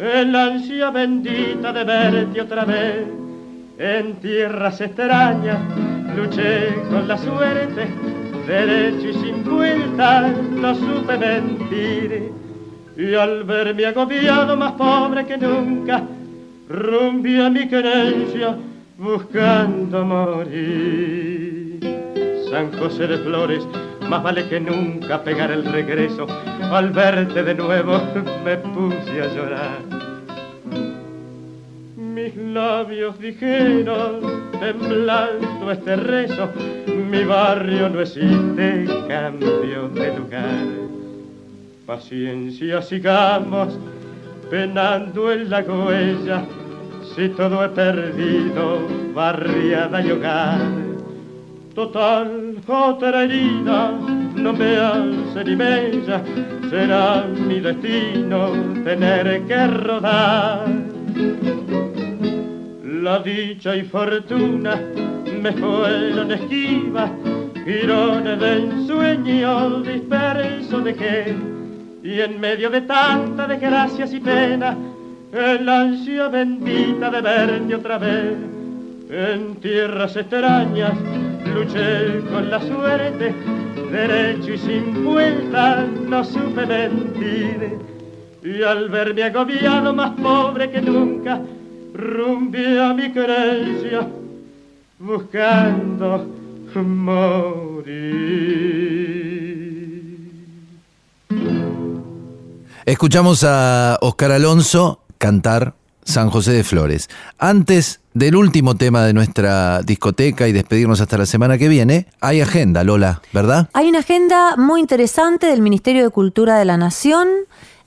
el 0.00 0.34
ansia 0.34 0.90
bendita 0.90 1.72
de 1.72 1.84
verte 1.84 2.40
otra 2.40 2.64
vez. 2.64 3.27
En 3.78 4.14
tierras 4.16 4.80
extrañas 4.80 5.58
luché 6.16 6.74
con 6.90 7.06
la 7.06 7.16
suerte, 7.16 7.86
derecho 8.44 9.08
y 9.08 9.12
sin 9.14 9.44
vuelta 9.44 10.34
no 10.50 10.74
supe 10.74 11.16
mentir. 11.16 12.32
Y 12.96 13.14
al 13.14 13.44
verme 13.44 13.86
agobiado 13.86 14.56
más 14.56 14.72
pobre 14.72 15.24
que 15.26 15.38
nunca, 15.38 16.02
rumbi 16.68 17.40
a 17.40 17.50
mi 17.50 17.68
querencia 17.68 18.56
buscando 18.98 20.04
morir. 20.04 21.78
San 22.50 22.72
José 22.72 23.06
de 23.06 23.18
Flores, 23.18 23.64
más 24.08 24.24
vale 24.24 24.48
que 24.48 24.58
nunca 24.58 25.22
pegar 25.22 25.52
el 25.52 25.64
regreso. 25.64 26.26
Al 26.62 26.90
verte 26.90 27.44
de 27.44 27.54
nuevo 27.54 28.00
me 28.44 28.56
puse 28.56 29.22
a 29.22 29.32
llorar. 29.32 29.87
Labios 32.54 33.18
dijeron, 33.18 34.50
temblando 34.58 35.70
este 35.70 35.96
rezo, 35.96 36.48
mi 37.10 37.24
barrio 37.24 37.88
no 37.88 38.00
existe, 38.00 38.86
cambio 39.06 39.88
de 39.88 40.16
lugar. 40.16 40.66
Paciencia, 41.86 42.80
sigamos 42.82 43.78
penando 44.50 45.32
en 45.32 45.50
la 45.50 45.60
huella, 45.60 46.44
si 47.14 47.28
todo 47.30 47.64
he 47.64 47.68
perdido, 47.68 48.80
barriada 49.14 50.00
y 50.00 50.10
hogar. 50.10 50.60
Total, 51.74 52.56
otra 52.66 53.24
herida 53.24 53.92
no 54.34 54.52
me 54.52 54.76
hace 54.76 55.44
ni 55.44 55.56
mella, 55.56 56.22
será 56.70 57.24
mi 57.26 57.60
destino 57.60 58.52
tener 58.84 59.42
que 59.46 59.66
rodar. 59.66 60.66
La 63.08 63.20
dicha 63.20 63.74
y 63.74 63.84
fortuna 63.84 64.78
me 65.40 65.50
fueron 65.52 66.30
esquivas, 66.30 67.10
girones 67.64 68.38
de 68.38 68.56
ensueño 68.58 69.80
disperso 69.80 70.80
dejé, 70.80 71.34
y 72.02 72.20
en 72.20 72.38
medio 72.38 72.68
de 72.68 72.82
tanta 72.82 73.46
desgracias 73.46 74.12
y 74.12 74.20
pena, 74.20 74.76
el 75.32 75.66
ansia 75.66 76.28
bendita 76.28 77.08
de 77.10 77.22
verte 77.22 77.74
otra 77.76 77.96
vez. 77.96 78.36
En 79.08 79.56
tierras 79.56 80.14
extrañas 80.14 80.92
luché 81.54 82.20
con 82.30 82.50
la 82.50 82.60
suerte, 82.60 83.34
derecho 83.90 84.52
y 84.52 84.58
sin 84.58 85.02
vuelta 85.02 85.86
no 86.10 86.22
supe 86.22 86.66
mentir. 86.66 87.78
Y 88.44 88.62
al 88.62 88.90
verme 88.90 89.22
agobiado 89.22 89.94
más 89.94 90.10
pobre 90.10 90.70
que 90.70 90.82
nunca, 90.82 91.40
rumbi 91.98 92.78
a 92.78 92.94
mi 92.94 93.12
creencia, 93.12 94.08
buscando 95.00 96.26
morir. 96.76 97.88
Escuchamos 102.86 103.42
a 103.42 103.98
Oscar 104.00 104.30
Alonso 104.30 105.00
cantar 105.18 105.74
San 106.04 106.30
José 106.30 106.52
de 106.52 106.62
Flores. 106.62 107.10
Antes 107.36 108.00
del 108.14 108.36
último 108.36 108.76
tema 108.76 109.04
de 109.04 109.12
nuestra 109.12 109.82
discoteca 109.82 110.46
y 110.46 110.52
despedirnos 110.52 111.00
hasta 111.00 111.18
la 111.18 111.26
semana 111.26 111.58
que 111.58 111.66
viene, 111.66 112.06
hay 112.20 112.40
agenda, 112.40 112.84
Lola, 112.84 113.22
¿verdad? 113.32 113.68
Hay 113.72 113.88
una 113.88 113.98
agenda 113.98 114.54
muy 114.56 114.80
interesante 114.80 115.48
del 115.48 115.62
Ministerio 115.62 116.04
de 116.04 116.10
Cultura 116.10 116.58
de 116.58 116.64
la 116.64 116.76
Nación 116.76 117.26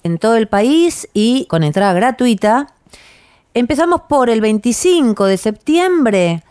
en 0.04 0.18
todo 0.18 0.36
el 0.36 0.50
país 0.50 1.08
y 1.14 1.46
con 1.46 1.64
entrada 1.64 1.94
gratuita. 1.94 2.68
Empezamos 3.54 4.04
por 4.08 4.30
el 4.30 4.40
25 4.40 5.26
de 5.26 5.36
septiembre 5.36 6.44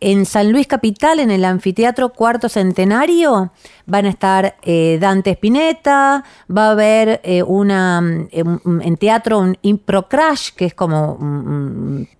en 0.00 0.26
San 0.26 0.50
Luis 0.50 0.66
Capital, 0.66 1.20
en 1.20 1.30
el 1.30 1.44
Anfiteatro 1.44 2.08
Cuarto 2.08 2.48
Centenario, 2.48 3.52
van 3.86 4.06
a 4.06 4.08
estar 4.08 4.56
eh, 4.62 4.98
Dante 5.00 5.30
Spinetta, 5.30 6.24
va 6.50 6.66
a 6.66 6.70
haber 6.70 7.20
eh, 7.22 7.44
una, 7.44 8.02
eh, 8.32 8.42
en 8.64 8.96
teatro 8.96 9.38
un 9.38 9.56
Impro 9.62 10.08
Crash, 10.08 10.50
que 10.56 10.66
es 10.66 10.74
como 10.74 11.18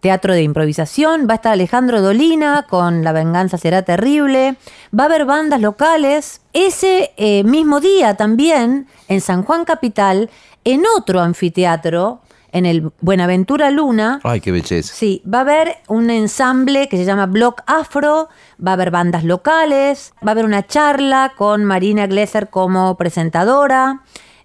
teatro 0.01 0.35
de 0.35 0.43
improvisación, 0.43 1.27
va 1.29 1.35
a 1.35 1.37
estar 1.37 1.53
Alejandro 1.53 2.01
Dolina 2.01 2.67
con 2.69 3.03
La 3.03 3.11
venganza 3.11 3.59
será 3.59 3.83
terrible, 3.83 4.57
va 4.97 5.05
a 5.05 5.07
haber 5.07 5.25
bandas 5.25 5.61
locales. 5.61 6.43
Ese 6.53 7.13
mismo 7.45 7.81
día 7.81 8.17
también, 8.17 8.87
en 9.09 9.21
San 9.21 9.43
Juan 9.43 9.65
Capital, 9.65 10.31
en 10.65 10.83
otro 10.97 11.21
anfiteatro, 11.21 12.21
en 12.53 12.67
el 12.67 12.91
Buenaventura 13.01 13.71
Luna, 13.71 14.21
Ay, 14.25 14.41
qué 14.41 14.53
belleza. 14.53 14.95
Sí, 14.95 15.23
va 15.33 15.39
a 15.39 15.41
haber 15.43 15.77
un 15.89 16.11
ensamble 16.11 16.89
que 16.89 16.97
se 16.97 17.05
llama 17.05 17.27
Block 17.27 17.63
Afro, 17.67 18.29
va 18.65 18.71
a 18.73 18.75
haber 18.75 18.91
bandas 18.91 19.25
locales, 19.25 20.13
va 20.27 20.31
a 20.31 20.33
haber 20.33 20.45
una 20.45 20.67
charla 20.67 21.33
con 21.37 21.65
Marina 21.65 22.07
Glesser 22.07 22.49
como 22.49 22.97
presentadora. 22.97 24.01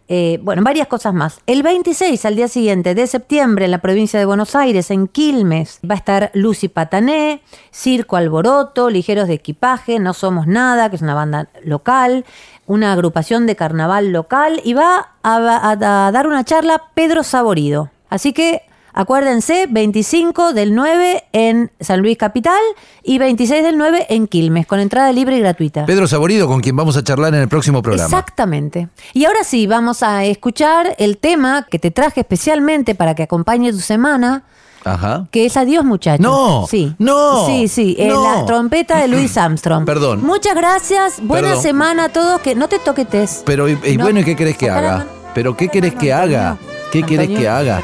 eh, 0.10 0.38
bueno, 0.43 0.62
varias 0.64 0.88
cosas 0.88 1.14
más. 1.14 1.39
El 1.47 1.64
26, 1.64 2.26
al 2.26 2.36
día 2.36 2.49
siguiente 2.49 2.93
de 2.93 3.08
septiembre, 3.08 3.66
en 3.66 3.72
la 3.72 3.78
provincia 3.78 4.20
de 4.20 4.26
Buenos 4.26 4.54
Aires, 4.54 4.91
en 4.91 5.08
Quilmes, 5.08 5.80
va 5.89 5.95
a 5.95 5.97
estar 5.97 6.30
Lucy 6.34 6.68
Patané, 6.68 7.41
Circo 7.72 8.18
Alboroto, 8.18 8.89
Ligeros 8.89 9.30
de 9.30 9.36
Equipaje, 9.36 9.99
No 9.99 10.14
Somos 10.14 10.45
Nada, 10.45 10.89
que 10.89 10.97
es 10.97 11.01
una 11.01 11.16
banda 11.16 11.47
local, 11.64 12.26
una 12.68 12.91
agrupación 12.91 13.47
de 13.47 13.56
carnaval 13.56 14.12
local, 14.12 14.60
y 14.66 14.74
va 14.74 15.12
a, 15.24 15.38
a- 15.38 16.08
a 16.08 16.12
dar 16.12 16.28
una 16.28 16.43
charla 16.43 16.84
Pedro 16.93 17.24
Saborido. 17.24 17.89
Así 18.14 18.32
que 18.32 18.61
acuérdense, 18.93 19.66
25 19.72 20.53
del 20.53 20.76
9 20.76 21.24
en 21.34 21.72
San 21.80 22.01
Luis 22.01 22.16
Capital 22.16 22.59
y 23.01 23.18
26 23.18 23.64
del 23.64 23.76
9 23.76 24.05
en 24.09 24.28
Quilmes, 24.28 24.68
con 24.68 24.80
entrada 24.80 25.11
libre 25.11 25.36
y 25.36 25.39
gratuita. 25.39 25.88
Pedro 25.88 26.05
Saborido, 26.07 26.47
con 26.47 26.61
quien 26.61 26.76
vamos 26.76 26.95
a 26.95 27.03
charlar 27.03 27.34
en 27.34 27.41
el 27.41 27.47
próximo 27.47 27.82
programa. 27.82 28.05
Exactamente. 28.05 28.89
Y 29.14 29.26
ahora 29.26 29.43
sí, 29.43 29.66
vamos 29.66 30.03
a 30.03 30.26
escuchar 30.26 30.95
el 30.99 31.18
tema 31.18 31.66
que 31.72 31.80
te 31.80 31.89
traje 31.89 32.20
especialmente 32.22 32.93
para 32.93 33.16
que 33.16 33.24
acompañe 33.24 33.72
tu 33.72 33.80
semana. 33.80 34.43
Ajá. 34.86 35.28
que 35.32 35.45
es 35.45 35.55
Adiós 35.57 35.86
muchachos. 35.86 36.20
No, 36.24 36.68
Sí. 36.70 36.93
no, 36.99 37.45
Sí, 37.47 37.70
sí. 37.70 37.95
eh, 37.97 38.09
no. 38.09 38.22
la 38.22 38.45
trompeta 38.45 38.97
de 38.99 39.07
Louis 39.07 39.38
Armstrong. 39.38 39.86
Perdón. 39.86 40.24
Muchas 40.24 40.53
gracias. 40.55 41.20
Buena 41.24 41.47
Perdón. 41.47 41.64
semana 41.64 42.03
a 42.03 42.09
todos. 42.09 42.41
Que 42.41 42.53
no 42.53 42.68
te 42.68 42.78
toquetes. 42.80 43.41
Pero, 43.45 43.70
y, 43.70 43.80
y 43.86 43.95
No, 43.97 44.03
bueno, 44.03 44.20
¿y 44.20 44.24
qué 44.26 44.36
querés 44.36 44.57
que 44.57 44.70
haga? 44.70 45.07
¿Pero 45.34 45.55
qué 45.57 45.70
querés 45.70 45.95
que 45.95 46.11
haga? 46.14 46.57
¿Qué 47.02 47.16
Antonio, 47.16 47.39
que 47.39 47.48
haga? 47.48 47.82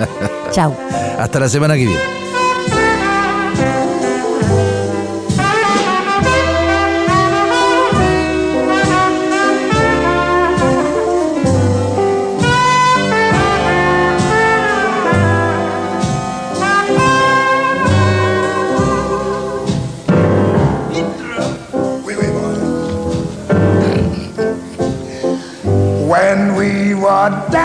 Chau. 0.50 0.74
Hasta 1.18 1.40
la 1.40 1.48
semana 1.48 1.74
que 1.76 1.86
viene. 1.86 2.27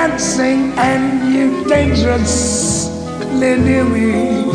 Dancing 0.08 0.74
and 0.78 1.34
you 1.34 1.64
dangerously 1.66 3.51
near 3.66 3.86
me, 3.86 4.51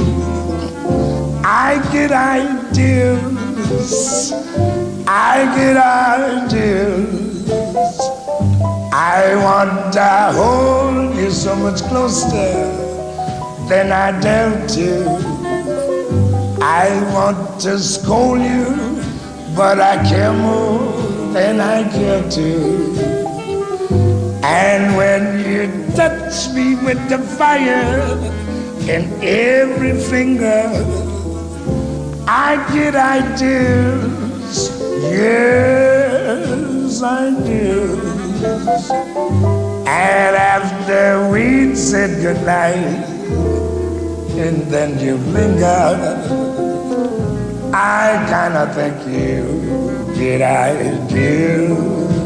I 1.42 1.80
get 1.90 2.12
ideas, 2.12 3.32
I 5.07 5.34
get 5.57 5.76
ideas. 5.78 7.49
I 8.92 9.34
want 9.46 9.94
to 9.94 10.32
hold 10.38 11.16
you 11.16 11.30
so 11.30 11.57
much 11.57 11.80
closer 11.84 12.53
than 13.70 13.90
I 13.90 14.20
dare 14.20 14.66
to. 14.76 14.90
I 16.61 16.88
want 17.14 17.61
to 17.62 17.78
scold 17.78 18.42
you, 18.42 18.66
but 19.57 19.80
I 19.80 19.96
care 20.07 20.34
more 20.34 20.92
than 21.32 21.59
I 21.61 21.88
care 21.90 22.30
to. 22.32 23.17
And 24.49 24.96
when 24.96 25.44
you 25.44 25.68
touch 25.94 26.49
me 26.55 26.74
with 26.76 26.96
the 27.11 27.18
fire 27.18 28.16
in 28.88 29.05
every 29.22 30.01
finger, 30.01 30.72
I 32.26 32.57
get 32.72 32.94
ideas. 32.94 34.70
Yes, 35.12 37.03
ideas. 37.03 38.90
And 39.86 40.34
after 40.57 41.28
we'd 41.30 41.76
said 41.76 42.22
goodnight, 42.22 43.05
and 44.46 44.62
then 44.72 44.99
you 44.99 45.16
linger, 45.36 45.92
I 47.74 48.24
kinda 48.32 48.64
think 48.72 48.96
you 49.12 49.44
get 50.16 50.40
ideas. 50.40 52.17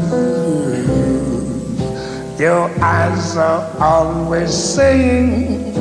Your 2.43 2.67
eyes 2.83 3.37
are 3.37 3.71
always 3.79 4.51
saying 4.51 5.71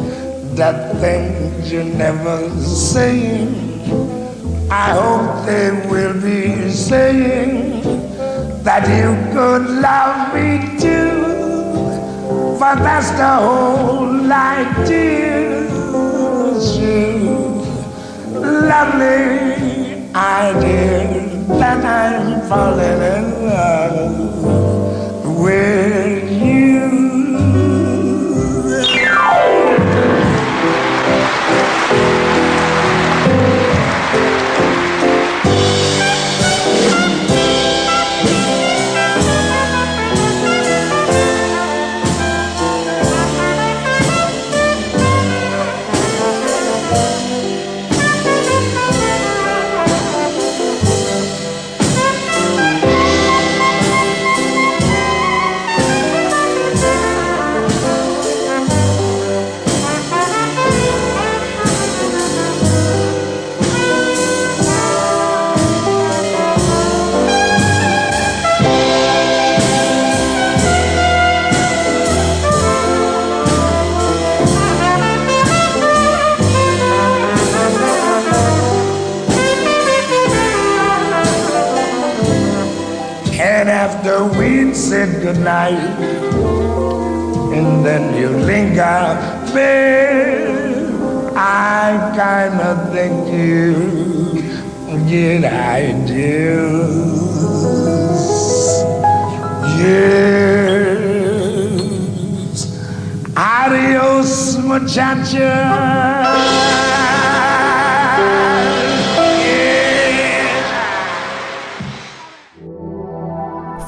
that 0.55 0.95
things 1.01 1.73
you 1.73 1.83
never 1.83 2.39
saying. 2.61 3.51
I 4.71 4.91
hope 4.95 5.45
they 5.45 5.73
will 5.91 6.15
be 6.23 6.71
saying 6.71 7.83
that 8.63 8.87
you 8.87 9.11
could 9.35 9.67
love 9.83 10.35
me 10.37 10.79
too. 10.79 11.19
For 12.61 12.77
that's 12.79 13.11
the 13.19 13.35
whole 13.43 14.33
idea. 14.33 15.67
You 16.79 17.59
lovely 18.39 20.15
idea 20.15 21.27
that 21.59 21.85
I'm 21.85 22.49
falling 22.49 23.03
in 23.15 23.47
love 23.49 24.62
goodnight, 85.43 85.99
and 87.53 87.85
then 87.85 88.15
you 88.17 88.29
linger, 88.29 89.19
babe, 89.53 90.95
I 91.37 92.13
kinda 92.15 92.71
think 92.93 93.27
you 93.33 93.75
get 95.09 95.45
ideas. 95.45 96.93
Yes. 99.83 100.23
Adios, 103.37 104.59
muchacha. 104.59 105.82